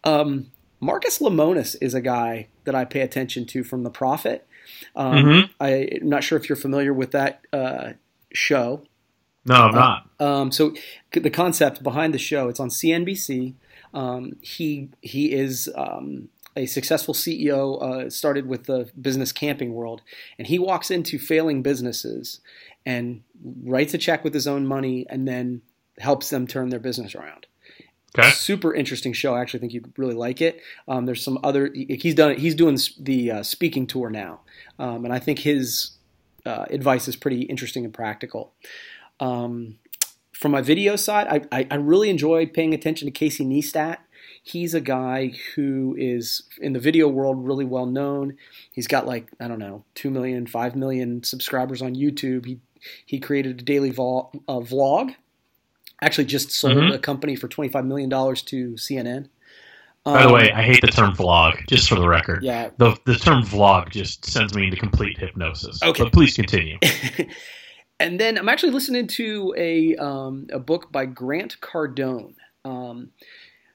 Um, 0.04 0.52
Marcus 0.78 1.18
Lemonis 1.18 1.74
is 1.80 1.92
a 1.94 2.00
guy 2.00 2.46
that 2.64 2.74
I 2.76 2.84
pay 2.84 3.00
attention 3.00 3.46
to 3.46 3.64
from 3.64 3.82
The 3.82 3.90
Profit. 3.90 4.46
Um, 4.94 5.24
Mhm. 5.24 5.50
I, 5.58 5.88
I'm 6.00 6.08
not 6.08 6.22
sure 6.22 6.38
if 6.38 6.48
you're 6.48 6.56
familiar 6.56 6.92
with 6.94 7.10
that 7.12 7.40
uh, 7.52 7.92
show. 8.32 8.82
No, 9.44 9.54
I'm 9.54 9.74
not. 9.74 10.10
Um, 10.20 10.52
so 10.52 10.74
the 11.12 11.30
concept 11.30 11.82
behind 11.82 12.12
the 12.12 12.18
show, 12.18 12.48
it's 12.48 12.60
on 12.60 12.68
CNBC. 12.68 13.54
Um, 13.94 14.36
he 14.40 14.90
he 15.00 15.32
is 15.32 15.68
um, 15.74 16.28
a 16.56 16.66
successful 16.66 17.14
CEO. 17.14 17.82
Uh, 17.82 18.10
started 18.10 18.46
with 18.46 18.64
the 18.64 18.90
business 19.00 19.32
camping 19.32 19.72
world, 19.72 20.02
and 20.38 20.46
he 20.46 20.58
walks 20.58 20.90
into 20.90 21.18
failing 21.18 21.62
businesses 21.62 22.40
and 22.84 23.22
writes 23.64 23.94
a 23.94 23.98
check 23.98 24.24
with 24.24 24.34
his 24.34 24.46
own 24.46 24.66
money, 24.66 25.06
and 25.08 25.26
then 25.26 25.62
helps 25.98 26.30
them 26.30 26.46
turn 26.46 26.68
their 26.68 26.80
business 26.80 27.14
around. 27.14 27.46
Okay. 28.18 28.30
Super 28.30 28.74
interesting 28.74 29.12
show. 29.12 29.34
I 29.34 29.40
actually 29.40 29.60
think 29.60 29.72
you'd 29.72 29.92
really 29.96 30.14
like 30.14 30.40
it. 30.40 30.60
Um, 30.88 31.06
there's 31.06 31.22
some 31.22 31.38
other. 31.42 31.72
He's 31.72 32.14
done. 32.14 32.36
He's 32.36 32.54
doing 32.54 32.78
the 32.98 33.30
uh, 33.30 33.42
speaking 33.42 33.86
tour 33.86 34.10
now, 34.10 34.40
um, 34.78 35.04
and 35.04 35.14
I 35.14 35.18
think 35.18 35.40
his 35.40 35.92
uh, 36.44 36.66
advice 36.70 37.08
is 37.08 37.16
pretty 37.16 37.42
interesting 37.42 37.84
and 37.84 37.94
practical. 37.94 38.52
Um, 39.20 39.76
from 40.32 40.52
my 40.52 40.62
video 40.62 40.96
side, 40.96 41.26
I, 41.28 41.58
I, 41.60 41.66
I 41.70 41.74
really 41.76 42.08
enjoy 42.10 42.46
paying 42.46 42.72
attention 42.74 43.06
to 43.06 43.12
Casey 43.12 43.44
Neistat. 43.44 43.98
He's 44.42 44.72
a 44.74 44.80
guy 44.80 45.32
who 45.54 45.94
is 45.98 46.42
in 46.60 46.72
the 46.72 46.80
video 46.80 47.08
world 47.08 47.44
really 47.46 47.66
well 47.66 47.84
known. 47.86 48.36
He's 48.72 48.86
got 48.86 49.06
like 49.06 49.30
I 49.38 49.48
don't 49.48 49.58
know, 49.58 49.84
two 49.94 50.10
million, 50.10 50.46
five 50.46 50.74
million 50.74 51.22
subscribers 51.22 51.82
on 51.82 51.94
YouTube. 51.94 52.46
He 52.46 52.58
he 53.04 53.20
created 53.20 53.60
a 53.60 53.62
daily 53.62 53.90
vol, 53.90 54.32
uh, 54.48 54.60
vlog. 54.60 55.14
Actually, 56.00 56.24
just 56.24 56.50
sold 56.50 56.76
Mhm. 56.78 56.94
a 56.94 56.98
company 56.98 57.36
for 57.36 57.48
twenty 57.48 57.68
five 57.70 57.84
million 57.84 58.08
dollars 58.08 58.40
to 58.44 58.72
CNN. 58.78 59.28
By 60.04 60.22
the 60.22 60.28
Um, 60.28 60.32
way, 60.32 60.50
I 60.50 60.62
hate 60.62 60.80
the 60.80 60.86
term 60.86 61.14
vlog, 61.14 61.66
just 61.68 61.86
for 61.90 61.96
the 61.96 62.08
record. 62.08 62.42
yeah, 62.42 62.70
The, 62.78 62.96
the 63.04 63.16
term 63.16 63.42
vlog 63.42 63.90
just 63.90 64.24
sends 64.24 64.54
me 64.54 64.64
into 64.64 64.78
complete 64.78 65.18
hypnosis. 65.18 65.82
Okay. 65.82 66.04
But 66.04 66.12
please 66.14 66.34
continue. 66.34 66.78
and 68.00 68.18
then 68.18 68.36
I'm 68.38 68.48
actually 68.48 68.72
listening 68.72 69.06
to 69.08 69.54
a 69.56 69.94
um, 69.96 70.46
a 70.52 70.58
book 70.58 70.90
by 70.90 71.06
Grant 71.06 71.60
Cardone. 71.60 72.34
Um, 72.64 73.10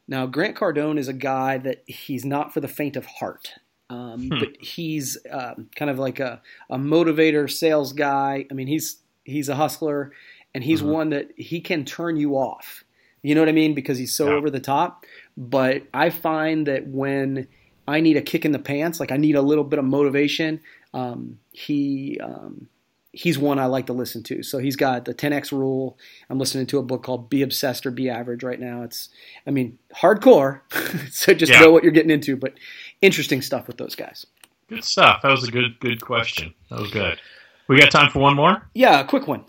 now, 0.07 0.25
Grant 0.25 0.55
Cardone 0.55 0.97
is 0.99 1.07
a 1.07 1.13
guy 1.13 1.57
that 1.59 1.83
he's 1.87 2.25
not 2.25 2.53
for 2.53 2.59
the 2.59 2.67
faint 2.67 2.95
of 2.95 3.05
heart, 3.05 3.53
um, 3.89 4.29
Hmm. 4.29 4.37
but 4.39 4.49
he's 4.59 5.17
um, 5.31 5.69
kind 5.75 5.89
of 5.89 5.97
like 5.97 6.19
a, 6.19 6.41
a 6.69 6.77
motivator, 6.77 7.49
sales 7.49 7.93
guy. 7.93 8.45
I 8.51 8.53
mean, 8.53 8.67
he's 8.67 8.97
he's 9.23 9.49
a 9.49 9.55
hustler, 9.55 10.11
and 10.53 10.63
he's 10.63 10.81
Mhm. 10.81 10.87
one 10.87 11.09
that 11.11 11.31
he 11.37 11.61
can 11.61 11.85
turn 11.85 12.17
you 12.17 12.33
off. 12.35 12.83
You 13.23 13.33
know 13.33 13.41
what 13.41 13.49
I 13.49 13.53
mean? 13.53 13.73
Because 13.73 13.97
he's 13.97 14.13
so 14.13 14.27
Yeah. 14.27 14.35
over 14.35 14.49
the 14.51 14.59
top. 14.59 15.05
But 15.35 15.83
I 15.93 16.09
find 16.11 16.67
that 16.67 16.87
when 16.87 17.47
I 17.87 17.99
need 17.99 18.17
a 18.17 18.21
kick 18.21 18.45
in 18.45 18.51
the 18.51 18.59
pants, 18.59 18.99
like 18.99 19.11
I 19.11 19.17
need 19.17 19.35
a 19.35 19.41
little 19.41 19.63
bit 19.63 19.79
of 19.79 19.85
motivation, 19.85 20.61
um, 20.93 21.39
he 21.51 22.19
um, 22.19 22.67
he's 23.15 23.37
one 23.39 23.57
I 23.59 23.65
like 23.67 23.85
to 23.87 23.93
listen 23.93 24.21
to. 24.23 24.43
So 24.43 24.57
he's 24.57 24.75
got 24.75 25.05
the 25.05 25.13
10x 25.13 25.51
rule. 25.51 25.97
I'm 26.29 26.37
listening 26.37 26.65
to 26.67 26.79
a 26.79 26.83
book 26.83 27.03
called 27.03 27.29
Be 27.29 27.41
Obsessed 27.41 27.85
or 27.85 27.91
Be 27.91 28.09
Average 28.09 28.43
right 28.43 28.59
now. 28.59 28.83
It's, 28.83 29.09
I 29.47 29.51
mean, 29.51 29.79
hardcore. 29.95 30.61
so 31.11 31.33
just 31.33 31.51
Yeah. 31.51 31.61
know 31.61 31.71
what 31.71 31.83
you're 31.83 31.93
getting 31.93 32.11
into, 32.11 32.35
but 32.35 32.53
interesting 33.01 33.41
stuff 33.41 33.67
with 33.67 33.77
those 33.77 33.95
guys. 33.95 34.25
Good 34.67 34.83
stuff. 34.83 35.21
That 35.21 35.29
was 35.29 35.47
a 35.47 35.51
good 35.51 35.79
good 35.79 36.01
question. 36.01 36.53
That 36.69 36.79
was 36.81 36.91
good. 36.91 37.19
We 37.67 37.79
got 37.79 37.89
time 37.91 38.11
for 38.11 38.19
one 38.19 38.35
more? 38.35 38.67
Yeah, 38.73 38.99
a 38.99 39.05
quick 39.05 39.27
one. 39.27 39.45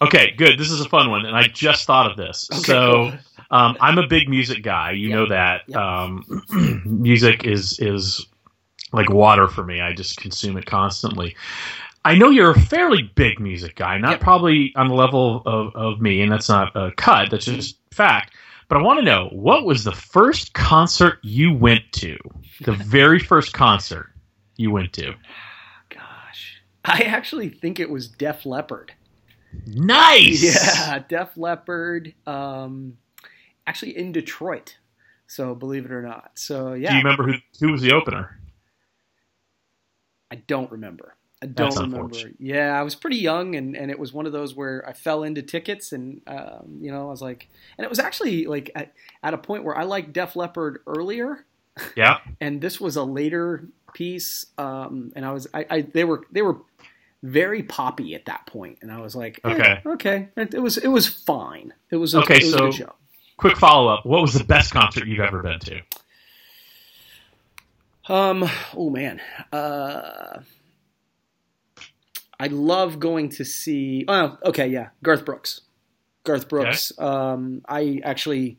Okay, 0.00 0.32
good. 0.36 0.58
This 0.58 0.70
is 0.70 0.80
a 0.80 0.88
fun 0.88 1.10
one, 1.10 1.26
and 1.26 1.36
I 1.36 1.44
just 1.48 1.84
thought 1.86 2.10
of 2.10 2.16
this. 2.16 2.48
Okay, 2.52 2.62
so, 2.62 3.10
cool. 3.10 3.12
um, 3.56 3.76
I'm 3.80 3.98
a 3.98 4.06
big 4.06 4.28
music 4.28 4.62
guy. 4.62 4.92
You 4.92 5.08
Yeah. 5.10 5.14
know 5.16 5.26
that. 5.28 5.62
Yeah. 5.66 6.02
Um, 6.04 6.42
music 6.84 7.44
is 7.44 7.78
is 7.80 8.24
like 8.92 9.10
water 9.10 9.48
for 9.48 9.64
me. 9.64 9.80
I 9.80 9.92
just 9.92 10.16
consume 10.18 10.56
it 10.56 10.66
constantly. 10.66 11.34
I 12.04 12.14
know 12.16 12.30
you're 12.30 12.50
a 12.50 12.60
fairly 12.60 13.02
big 13.14 13.38
music 13.38 13.76
guy, 13.76 13.96
not 13.98 14.12
Yep. 14.12 14.20
probably 14.20 14.72
on 14.76 14.88
the 14.88 14.94
level 14.94 15.42
of, 15.46 15.74
of 15.76 16.00
me, 16.00 16.20
and 16.20 16.32
that's 16.32 16.48
not 16.48 16.74
a 16.74 16.90
cut. 16.92 17.30
That's 17.30 17.44
just 17.44 17.78
fact. 17.92 18.34
But 18.68 18.78
I 18.78 18.82
want 18.82 18.98
to 19.00 19.04
know 19.04 19.28
what 19.32 19.64
was 19.64 19.84
the 19.84 19.92
first 19.92 20.54
concert 20.54 21.18
you 21.22 21.52
went 21.52 21.84
to? 21.92 22.16
The 22.62 22.72
very 22.84 23.18
first 23.18 23.52
concert 23.52 24.10
you 24.56 24.70
went 24.70 24.92
to. 24.94 25.14
Gosh. 25.90 26.62
I 26.84 27.02
actually 27.02 27.50
think 27.50 27.78
it 27.78 27.90
was 27.90 28.08
Def 28.08 28.46
Leppard. 28.46 28.92
Nice. 29.66 30.42
Yeah, 30.42 31.00
Def 31.06 31.36
Leppard. 31.36 32.14
Um, 32.26 32.96
actually 33.66 33.96
in 33.96 34.10
Detroit. 34.12 34.76
So 35.26 35.54
believe 35.54 35.84
it 35.84 35.92
or 35.92 36.02
not. 36.02 36.32
So 36.34 36.72
yeah, 36.72 36.90
Do 36.90 36.96
you 36.96 37.02
remember 37.02 37.24
who 37.24 37.34
who 37.60 37.72
was 37.72 37.82
the 37.82 37.92
opener? 37.92 38.38
I 40.30 40.36
don't 40.36 40.70
remember. 40.70 41.14
I 41.42 41.46
don't 41.46 41.76
remember. 41.76 42.16
Yeah, 42.38 42.78
I 42.78 42.82
was 42.82 42.94
pretty 42.94 43.16
young, 43.16 43.56
and, 43.56 43.76
and 43.76 43.90
it 43.90 43.98
was 43.98 44.12
one 44.12 44.26
of 44.26 44.32
those 44.32 44.54
where 44.54 44.88
I 44.88 44.92
fell 44.92 45.24
into 45.24 45.42
tickets, 45.42 45.90
and 45.92 46.20
um, 46.28 46.78
you 46.80 46.92
know, 46.92 47.06
I 47.08 47.10
was 47.10 47.20
like, 47.20 47.48
and 47.76 47.84
it 47.84 47.90
was 47.90 47.98
actually 47.98 48.46
like 48.46 48.70
at, 48.76 48.92
at 49.24 49.34
a 49.34 49.38
point 49.38 49.64
where 49.64 49.76
I 49.76 49.82
liked 49.82 50.12
Def 50.12 50.36
Leppard 50.36 50.78
earlier, 50.86 51.44
Yeah. 51.96 52.18
and 52.40 52.60
this 52.60 52.80
was 52.80 52.94
a 52.96 53.02
later 53.02 53.66
piece, 53.92 54.46
um, 54.56 55.12
and 55.16 55.26
I 55.26 55.32
was, 55.32 55.48
I, 55.52 55.66
I, 55.68 55.80
they 55.82 56.04
were, 56.04 56.22
they 56.30 56.42
were 56.42 56.58
very 57.24 57.62
poppy 57.64 58.14
at 58.14 58.26
that 58.26 58.46
point, 58.46 58.78
and 58.82 58.92
I 58.92 59.00
was 59.00 59.16
like, 59.16 59.40
eh, 59.44 59.50
Okay. 59.52 59.80
okay, 59.84 60.28
it, 60.36 60.54
it 60.54 60.60
was, 60.62 60.78
it 60.78 60.88
was 60.88 61.08
fine. 61.08 61.74
It 61.90 61.96
was, 61.96 62.14
a, 62.14 62.20
Okay, 62.20 62.36
it 62.36 62.44
was 62.44 62.54
a 62.54 62.56
so- 62.58 62.64
good 62.66 62.74
show. 62.74 62.92
Quick 63.38 63.56
follow 63.56 63.92
up. 63.92 64.06
What 64.06 64.22
was 64.22 64.34
the 64.34 64.44
best 64.44 64.70
concert 64.72 65.08
you've 65.08 65.18
ever 65.18 65.42
been 65.42 65.58
to? 65.58 65.80
Um. 68.08 68.48
Oh 68.76 68.90
man. 68.90 69.20
Uh. 69.52 70.40
I 72.42 72.48
love 72.48 72.98
going 72.98 73.28
to 73.30 73.44
see. 73.44 74.04
Oh, 74.08 74.36
okay, 74.44 74.66
yeah, 74.66 74.88
Garth 75.04 75.24
Brooks. 75.24 75.60
Garth 76.24 76.48
Brooks. 76.48 76.90
Um, 76.98 77.62
I 77.68 78.00
actually, 78.02 78.58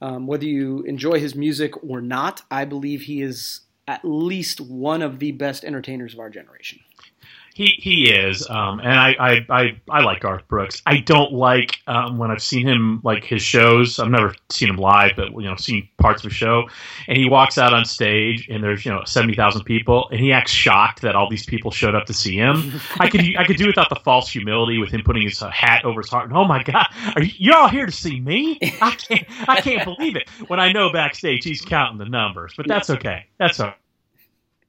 um, 0.00 0.26
whether 0.26 0.46
you 0.46 0.80
enjoy 0.84 1.20
his 1.20 1.34
music 1.34 1.74
or 1.84 2.00
not, 2.00 2.40
I 2.50 2.64
believe 2.64 3.02
he 3.02 3.20
is 3.20 3.60
at 3.86 4.02
least 4.02 4.62
one 4.62 5.02
of 5.02 5.18
the 5.18 5.32
best 5.32 5.62
entertainers 5.62 6.14
of 6.14 6.20
our 6.20 6.30
generation. 6.30 6.80
He 7.54 7.74
he 7.78 8.10
is, 8.10 8.48
um, 8.48 8.78
and 8.80 8.92
I, 8.92 9.16
I, 9.18 9.46
I, 9.50 9.80
I 9.90 10.00
like 10.02 10.20
Garth 10.20 10.46
Brooks. 10.46 10.80
I 10.86 10.98
don't 10.98 11.32
like 11.32 11.76
um, 11.86 12.16
when 12.18 12.30
I've 12.30 12.42
seen 12.42 12.66
him 12.66 13.00
like 13.02 13.24
his 13.24 13.42
shows. 13.42 13.98
I've 13.98 14.10
never 14.10 14.34
seen 14.48 14.68
him 14.68 14.76
live, 14.76 15.12
but 15.16 15.32
you 15.32 15.42
know, 15.42 15.56
seen 15.56 15.88
parts 15.98 16.24
of 16.24 16.30
a 16.30 16.34
show, 16.34 16.68
and 17.08 17.18
he 17.18 17.28
walks 17.28 17.58
out 17.58 17.74
on 17.74 17.84
stage, 17.84 18.48
and 18.48 18.62
there's 18.62 18.84
you 18.84 18.92
know 18.92 19.02
seventy 19.04 19.34
thousand 19.34 19.64
people, 19.64 20.08
and 20.10 20.20
he 20.20 20.32
acts 20.32 20.52
shocked 20.52 21.02
that 21.02 21.16
all 21.16 21.28
these 21.28 21.46
people 21.46 21.70
showed 21.70 21.94
up 21.94 22.06
to 22.06 22.14
see 22.14 22.36
him. 22.36 22.80
I 23.00 23.08
could 23.10 23.22
I 23.36 23.44
could 23.44 23.56
do 23.56 23.66
without 23.66 23.88
the 23.88 24.00
false 24.04 24.30
humility 24.30 24.78
with 24.78 24.90
him 24.90 25.02
putting 25.04 25.22
his 25.22 25.42
uh, 25.42 25.50
hat 25.50 25.84
over 25.84 26.00
his 26.00 26.10
heart. 26.10 26.28
And, 26.28 26.36
oh 26.36 26.44
my 26.44 26.62
God, 26.62 26.86
are 27.16 27.22
you, 27.22 27.32
you're 27.38 27.56
all 27.56 27.68
here 27.68 27.86
to 27.86 27.92
see 27.92 28.20
me? 28.20 28.58
I 28.80 28.92
can't 28.92 29.26
I 29.48 29.60
can't 29.60 29.84
believe 29.84 30.16
it. 30.16 30.28
When 30.46 30.60
I 30.60 30.72
know 30.72 30.92
backstage 30.92 31.44
he's 31.44 31.60
counting 31.60 31.98
the 31.98 32.08
numbers, 32.08 32.54
but 32.56 32.68
that's 32.68 32.90
okay. 32.90 33.26
That's 33.38 33.58
all. 33.60 33.74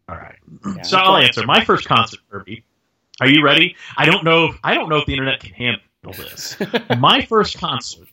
All 0.09 0.15
right. 0.15 0.35
Yeah, 0.75 0.81
So 0.81 0.97
I'll 0.97 1.17
answer. 1.17 1.45
My 1.45 1.63
first 1.63 1.85
concert, 1.85 2.19
Kirby. 2.31 2.63
Are 3.21 3.27
you 3.27 3.43
ready? 3.43 3.75
I 3.97 4.05
don't 4.05 4.23
know. 4.23 4.45
If, 4.45 4.55
I 4.63 4.73
don't 4.73 4.89
know 4.89 4.97
if 4.97 5.05
the 5.05 5.13
internet 5.13 5.39
can 5.41 5.53
handle 5.53 5.81
this. 6.17 6.57
My 6.99 7.21
first 7.25 7.57
concert, 7.57 8.07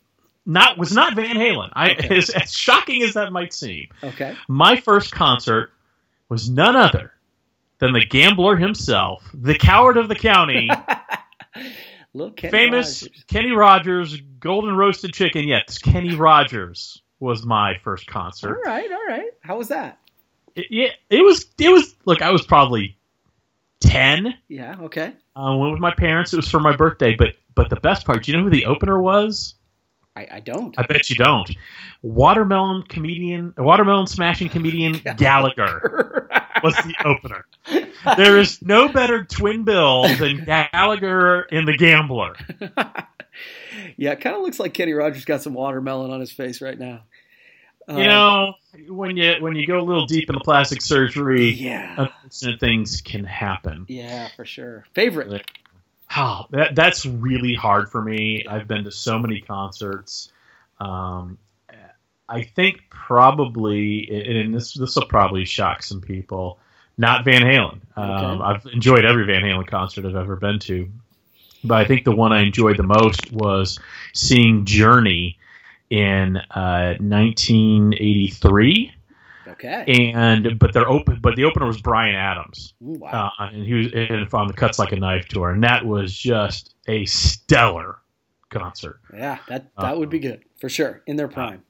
not 0.47 0.79
was 0.79 0.93
not 0.93 1.15
Van 1.15 1.37
Halen. 1.37 1.71
I, 1.75 1.93
Okay. 1.93 2.17
as, 2.17 2.31
as 2.31 2.53
shocking 2.53 3.03
as 3.03 3.15
that 3.15 3.33
might 3.33 3.53
seem, 3.53 3.89
Okay. 4.03 4.35
my 4.49 4.77
first 4.77 5.13
concert 5.13 5.73
was 6.29 6.49
none 6.51 6.77
other 6.77 7.13
than 7.79 7.93
the 7.93 8.05
gambler 8.05 8.57
himself, 8.57 9.23
the 9.35 9.57
coward 9.57 9.97
of 9.97 10.09
the 10.09 10.15
county, 10.15 10.69
Kenny 12.37 12.51
famous 12.51 13.03
Rogers. 13.03 13.25
Kenny 13.29 13.51
Rogers, 13.51 14.21
golden 14.41 14.75
roasted 14.77 15.13
chicken. 15.13 15.47
Yes, 15.49 15.79
Kenny 15.79 16.15
Rogers 16.15 17.03
was 17.21 17.45
my 17.45 17.75
first 17.83 18.07
concert. 18.07 18.57
All 18.65 18.73
right, 18.73 18.91
all 18.91 19.07
right. 19.07 19.31
How 19.43 19.59
was 19.59 19.69
that? 19.69 19.99
It, 20.55 20.67
yeah, 20.71 20.89
it 21.11 21.23
was. 21.23 21.47
It 21.59 21.69
was. 21.71 21.95
Look, 22.07 22.23
I 22.23 22.31
was 22.31 22.47
probably 22.47 22.96
ten. 23.87 24.35
Yeah. 24.49 24.77
Okay. 24.83 25.13
I 25.35 25.55
went 25.55 25.73
with 25.73 25.81
my 25.81 25.95
parents. 25.95 26.33
It 26.33 26.37
was 26.37 26.49
for 26.49 26.61
my 26.61 26.75
birthday. 26.75 27.15
But 27.15 27.35
but 27.55 27.71
the 27.71 27.77
best 27.77 28.07
part, 28.07 28.25
do 28.25 28.33
you 28.33 28.39
know 28.39 28.45
who 28.45 28.51
the 28.51 28.67
opener 28.67 29.01
was? 29.01 29.55
I, 30.17 30.27
I 30.33 30.41
don't. 30.41 30.75
I 30.79 30.87
bet 30.87 31.11
you 31.11 31.17
don't. 31.17 31.51
Watermelon 32.03 32.85
comedian, 32.85 33.53
watermelon 33.59 34.07
smashing 34.07 34.49
comedian 34.49 34.95
Gallagher 35.17 36.29
was 36.63 36.75
the 36.77 36.95
opener. 37.05 37.45
There 38.17 38.39
is 38.39 38.63
no 38.63 38.89
better 38.89 39.25
twin 39.25 39.65
bill 39.65 40.09
than 40.17 40.45
Gallagher 40.73 41.43
in 41.43 41.67
The 41.67 41.77
Gambler. 41.77 42.35
yeah, 43.99 44.13
it 44.13 44.21
kind 44.21 44.37
of 44.37 44.43
looks 44.43 44.59
like 44.59 44.73
Kenny 44.73 44.95
Rogers 44.95 45.27
got 45.27 45.43
some 45.43 45.53
watermelon 45.53 46.11
on 46.11 46.21
his 46.21 46.33
face 46.33 46.63
right 46.63 46.79
now. 46.79 47.03
Uh, 47.89 47.97
You 47.97 48.07
know, 48.09 48.55
when 48.89 49.17
you 49.17 49.37
when 49.41 49.55
you 49.57 49.67
go 49.67 49.81
a 49.81 49.83
little 49.83 50.07
deep 50.07 50.29
in 50.29 50.35
the 50.35 50.41
plastic 50.41 50.83
surgery, 50.83 51.51
yeah, 51.51 51.95
unfortunate 51.99 52.61
things 52.61 53.01
can 53.01 53.25
happen. 53.25 53.87
yeah, 53.89 54.29
for 54.37 54.45
sure. 54.45 54.85
Favorite? 54.95 55.49
Oh, 56.17 56.47
that, 56.51 56.75
that's 56.75 57.05
really 57.05 57.55
hard 57.55 57.91
for 57.91 58.01
me. 58.01 58.45
I've 58.49 58.69
been 58.69 58.85
to 58.85 58.93
so 58.93 59.19
many 59.19 59.41
concerts. 59.41 60.31
Um, 60.79 61.39
I 62.29 62.43
think 62.43 62.83
probably, 62.91 64.09
and 64.11 64.55
this 64.55 64.75
this 64.75 64.97
will 64.97 65.07
probably 65.07 65.45
shock 65.45 65.83
some 65.83 66.01
people. 66.01 66.59
Not 66.99 67.25
Van 67.25 67.43
Halen. 67.43 67.81
Um, 67.97 68.11
okay. 68.41 68.43
I've 68.43 68.67
enjoyed 68.73 69.05
every 69.05 69.27
Van 69.27 69.43
Halen 69.43 69.67
concert 69.67 70.05
I've 70.07 70.17
ever 70.17 70.37
been 70.37 70.59
to, 70.61 70.89
but 71.63 71.75
I 71.77 71.85
think 71.85 72.05
the 72.05 72.15
one 72.15 72.33
I 72.33 72.43
enjoyed 72.43 72.79
the 72.79 72.83
most 72.85 73.31
was 73.33 73.79
seeing 74.13 74.65
Journey 74.65 75.39
in 75.91 76.37
uh, 76.37 76.95
1983. 76.99 78.93
Okay. 79.49 80.13
And 80.13 80.59
but 80.59 80.73
they're 80.73 80.89
open, 80.89 81.21
but 81.21 81.37
the 81.37 81.45
opener 81.45 81.67
was 81.67 81.81
Bryan 81.81 82.15
Adams. 82.15 82.75
Ooh, 82.83 82.99
wow. 82.99 83.31
Uh, 83.39 83.45
and 83.53 83.65
he 83.65 83.75
was 83.75 83.93
and 83.95 84.29
on 84.35 84.49
the 84.49 84.53
Cuts 84.53 84.79
Like 84.79 84.93
a 84.93 84.97
Knife 84.97 85.29
tour, 85.29 85.51
and 85.51 85.63
that 85.63 85.87
was 85.87 86.15
just 86.17 86.75
a 86.89 87.05
stellar 87.07 87.99
concert. 88.51 89.01
Yeah, 89.15 89.39
that 89.49 89.71
that 89.79 89.95
uh, 89.95 89.99
would 89.99 90.11
be 90.11 90.19
good 90.19 90.45
for 90.59 90.69
sure 90.69 91.03
in 91.07 91.17
their 91.17 91.29
prime. 91.29 91.63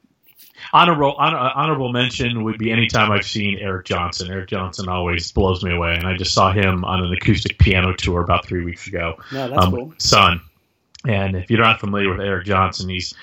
Honorable 0.72 1.14
honorable 1.18 1.92
mention 1.92 2.44
would 2.44 2.58
be 2.58 2.70
anytime 2.70 3.10
I've 3.10 3.26
seen 3.26 3.58
Eric 3.60 3.86
Johnson. 3.86 4.30
Eric 4.30 4.48
Johnson 4.48 4.88
always 4.88 5.30
blows 5.30 5.62
me 5.62 5.74
away, 5.74 5.94
and 5.94 6.06
I 6.06 6.16
just 6.16 6.32
saw 6.32 6.52
him 6.52 6.84
on 6.84 7.04
an 7.04 7.12
acoustic 7.12 7.58
piano 7.58 7.94
tour 7.94 8.22
about 8.22 8.46
three 8.46 8.64
weeks 8.64 8.86
ago. 8.86 9.16
No, 9.32 9.48
that's 9.48 9.66
um, 9.66 9.72
cool. 9.72 9.94
Son, 9.98 10.40
and 11.06 11.36
if 11.36 11.50
you're 11.50 11.60
not 11.60 11.78
familiar 11.78 12.10
with 12.10 12.20
Eric 12.20 12.46
Johnson, 12.46 12.88
he's 12.88 13.14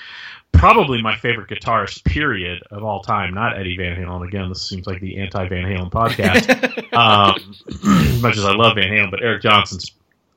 probably 0.53 1.01
my 1.01 1.17
favorite 1.17 1.49
guitarist, 1.49 2.05
period, 2.05 2.63
of 2.71 2.83
all 2.83 3.01
time. 3.01 3.33
Not 3.33 3.59
Eddie 3.59 3.75
Van 3.75 3.95
Halen. 3.97 4.25
Again, 4.25 4.49
this 4.49 4.61
seems 4.61 4.87
like 4.87 5.01
the 5.01 5.17
anti 5.17 5.47
Van 5.49 5.65
Halen 5.65 5.91
podcast. 5.91 6.93
um, 6.93 7.35
as 7.67 8.21
much 8.21 8.37
as 8.37 8.45
I 8.45 8.53
love 8.53 8.75
Van 8.75 8.89
Halen, 8.89 9.11
but 9.11 9.21
Eric 9.21 9.41
Johnson's 9.41 9.91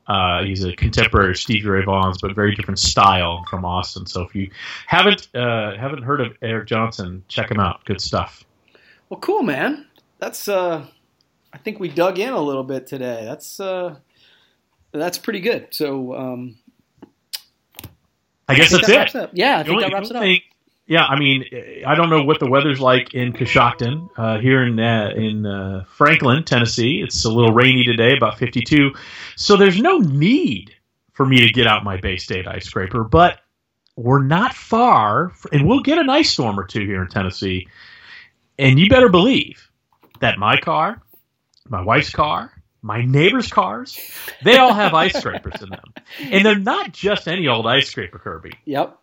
uh, 0.07 0.43
he's 0.43 0.63
a 0.63 0.73
contemporary 0.73 1.31
of 1.31 1.37
Stevie 1.37 1.67
Ray 1.67 1.83
Vaughan's, 1.83 2.17
but 2.19 2.33
very 2.33 2.55
different 2.55 2.79
style 2.79 3.43
from 3.49 3.65
Austin. 3.65 4.05
So 4.05 4.21
if 4.21 4.33
you 4.33 4.49
haven't 4.85 5.27
uh, 5.35 5.75
haven't 5.77 6.03
heard 6.03 6.21
of 6.21 6.37
Eric 6.41 6.67
Johnson, 6.67 7.23
check 7.27 7.51
him 7.51 7.59
out. 7.59 7.83
Good 7.85 7.99
stuff. 7.99 8.45
Well, 9.09 9.19
cool, 9.19 9.43
man. 9.43 9.85
That's 10.19 10.47
uh, 10.47 10.85
I 11.51 11.57
think 11.57 11.79
we 11.79 11.89
dug 11.89 12.19
in 12.19 12.31
a 12.31 12.41
little 12.41 12.63
bit 12.63 12.87
today. 12.87 13.23
That's 13.25 13.59
uh, 13.59 13.95
that's 14.93 15.17
pretty 15.17 15.41
good. 15.41 15.67
So 15.71 16.15
um, 16.15 16.57
I 18.47 18.55
guess 18.55 18.71
that's 18.71 18.87
that 18.87 19.15
it. 19.15 19.29
Yeah, 19.33 19.59
I 19.59 19.63
think 19.63 19.81
that 19.81 19.93
wraps 19.93 20.09
it 20.09 20.15
up. 20.15 20.23
Thing, 20.23 20.41
yeah, 20.87 21.05
I 21.05 21.19
mean, 21.19 21.43
I 21.85 21.95
don't 21.95 22.09
know 22.09 22.23
what 22.23 22.39
the 22.39 22.49
weather's 22.49 22.79
like 22.79 23.13
in 23.13 23.33
Coshocton. 23.33 24.09
Uh, 24.15 24.39
here 24.39 24.63
in 24.63 24.79
uh, 24.79 25.11
in 25.15 25.45
uh, 25.45 25.83
Franklin, 25.89 26.45
Tennessee, 26.45 27.01
it's 27.01 27.25
a 27.25 27.29
little 27.29 27.53
rainy 27.53 27.83
today, 27.83 28.15
about 28.15 28.37
52. 28.37 28.93
So 29.35 29.57
there's 29.57 29.81
no 29.81 29.97
need 29.97 30.73
for 31.11 31.25
me 31.25 31.45
to 31.45 31.51
get 31.51 31.67
out 31.67 31.83
my 31.83 31.97
Bay 31.97 32.15
State 32.15 32.47
ice 32.47 32.65
scraper, 32.65 33.03
but 33.03 33.41
we're 33.97 34.23
not 34.23 34.53
far, 34.53 35.33
and 35.51 35.67
we'll 35.67 35.81
get 35.81 35.97
an 35.97 36.09
ice 36.09 36.29
storm 36.29 36.57
or 36.57 36.63
two 36.63 36.85
here 36.85 37.01
in 37.01 37.09
Tennessee. 37.09 37.67
And 38.57 38.79
you 38.79 38.87
better 38.87 39.09
believe 39.09 39.69
that 40.21 40.39
my 40.39 40.57
car, 40.57 41.01
my 41.67 41.81
wife's 41.81 42.11
car, 42.11 42.51
my 42.87 43.03
neighbors' 43.03 43.49
cars, 43.49 43.99
they 44.43 44.57
all 44.57 44.73
have 44.73 44.93
ice 44.93 45.15
scrapers 45.15 45.61
in 45.61 45.69
them, 45.69 45.93
and 46.21 46.45
they're 46.45 46.57
not 46.57 46.93
just 46.93 47.27
any 47.27 47.47
old 47.47 47.67
ice 47.67 47.89
scraper, 47.89 48.17
Kirby. 48.17 48.53
Yep, 48.65 48.97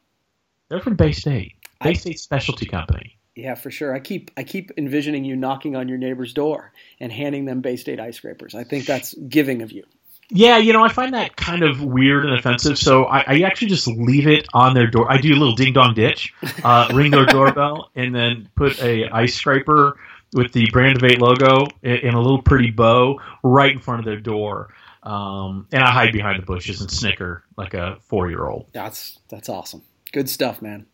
they're 0.68 0.80
from 0.80 0.96
Bay 0.96 1.12
State. 1.12 1.52
Bay 1.82 1.94
State 1.94 2.18
Specialty 2.18 2.66
Company. 2.66 3.18
Yeah, 3.34 3.56
for 3.56 3.70
sure. 3.70 3.94
I 3.94 3.98
keep 3.98 4.30
I 4.36 4.44
keep 4.44 4.70
envisioning 4.76 5.24
you 5.24 5.36
knocking 5.36 5.76
on 5.76 5.88
your 5.88 5.98
neighbor's 5.98 6.32
door 6.32 6.72
and 7.00 7.12
handing 7.12 7.44
them 7.44 7.60
Bay 7.60 7.76
State 7.76 8.00
ice 8.00 8.16
scrapers. 8.16 8.54
I 8.54 8.64
think 8.64 8.86
that's 8.86 9.14
giving 9.14 9.62
of 9.62 9.72
you. 9.72 9.84
Yeah, 10.30 10.56
you 10.56 10.72
know, 10.72 10.82
I 10.82 10.88
find 10.88 11.12
that 11.14 11.36
kind 11.36 11.62
of 11.62 11.82
weird 11.82 12.24
and 12.24 12.34
offensive. 12.34 12.78
So 12.78 13.04
I, 13.04 13.24
I 13.26 13.40
actually 13.40 13.68
just 13.68 13.86
leave 13.86 14.26
it 14.26 14.46
on 14.54 14.72
their 14.72 14.86
door. 14.86 15.10
I 15.12 15.18
do 15.18 15.32
a 15.32 15.36
little 15.36 15.54
ding 15.54 15.74
dong 15.74 15.94
ditch, 15.94 16.32
uh, 16.64 16.90
ring 16.94 17.10
their 17.10 17.26
doorbell, 17.26 17.90
and 17.94 18.14
then 18.14 18.48
put 18.56 18.82
a 18.82 19.08
ice 19.10 19.34
scraper 19.34 19.98
with 20.34 20.52
the 20.52 20.68
Brand 20.72 20.96
of 20.96 21.04
Eight 21.04 21.20
logo 21.20 21.66
in 21.82 22.12
a 22.12 22.20
little 22.20 22.42
pretty 22.42 22.70
bow 22.70 23.20
right 23.42 23.72
in 23.72 23.80
front 23.80 24.00
of 24.00 24.04
their 24.04 24.20
door. 24.20 24.74
Um, 25.02 25.68
and 25.72 25.82
I 25.82 25.90
hide 25.90 26.12
behind 26.12 26.42
the 26.42 26.46
bushes 26.46 26.80
and 26.80 26.90
snicker 26.90 27.44
like 27.56 27.74
a 27.74 27.98
four 28.08 28.28
year 28.28 28.46
old. 28.46 28.66
That's 28.72 29.18
that's 29.28 29.48
awesome. 29.48 29.82
Good 30.12 30.28
stuff, 30.28 30.60
man. 30.60 30.86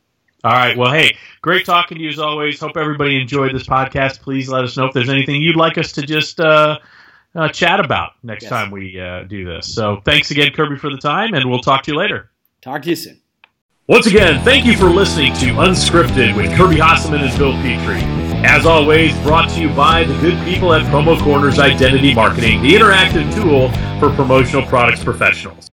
All 0.43 0.53
right. 0.53 0.77
Well, 0.77 0.93
hey, 0.93 1.17
great 1.43 1.67
talking 1.67 1.99
to 1.99 2.03
you 2.03 2.09
as 2.09 2.19
always. 2.19 2.59
Hope 2.59 2.77
everybody 2.77 3.21
enjoyed 3.21 3.55
this 3.55 3.67
podcast. 3.67 4.21
Please 4.21 4.49
let 4.49 4.65
us 4.65 4.77
know 4.77 4.87
if 4.87 4.95
there's 4.95 5.11
anything 5.11 5.43
you'd 5.43 5.57
like 5.57 5.77
us 5.77 5.93
to 5.93 6.03
just 6.03 6.41
uh, 6.41 6.79
uh, 7.35 7.49
chat 7.49 7.79
about 7.79 8.13
next 8.23 8.45
yes. 8.45 8.51
time 8.51 8.71
we 8.71 8.99
uh, 8.99 9.25
do 9.25 9.45
this. 9.45 9.73
So 9.73 10.01
thanks 10.05 10.31
again, 10.31 10.53
Kirby, 10.53 10.77
for 10.77 10.91
the 10.91 10.99
time, 10.99 11.35
and 11.35 11.49
we'll 11.49 11.61
talk 11.61 11.83
to 11.85 11.93
you 11.93 11.99
later. 11.99 12.31
Talk 12.63 12.83
to 12.83 12.91
you 12.91 12.97
soon. 12.97 13.21
Once 13.87 14.07
again, 14.07 14.43
thank 14.45 14.65
you 14.65 14.77
for 14.77 14.87
listening 14.87 15.35
to 15.35 15.47
Unscripted 15.47 16.37
with 16.37 16.57
Kirby 16.57 16.77
Hasseman 16.77 17.29
and 17.29 17.39
Bill 17.39 17.53
Petrie. 17.55 18.20
As 18.43 18.65
always, 18.65 19.13
brought 19.19 19.51
to 19.51 19.61
you 19.61 19.69
by 19.75 20.03
the 20.05 20.19
good 20.21 20.43
people 20.47 20.73
at 20.73 20.83
Promo 20.87 21.23
Corners 21.23 21.59
Identity 21.59 22.15
Marketing, 22.15 22.63
the 22.63 22.73
interactive 22.73 23.33
tool 23.35 23.71
for 24.01 24.15
promotional 24.17 24.67
products 24.67 25.05
professionals. 25.05 25.61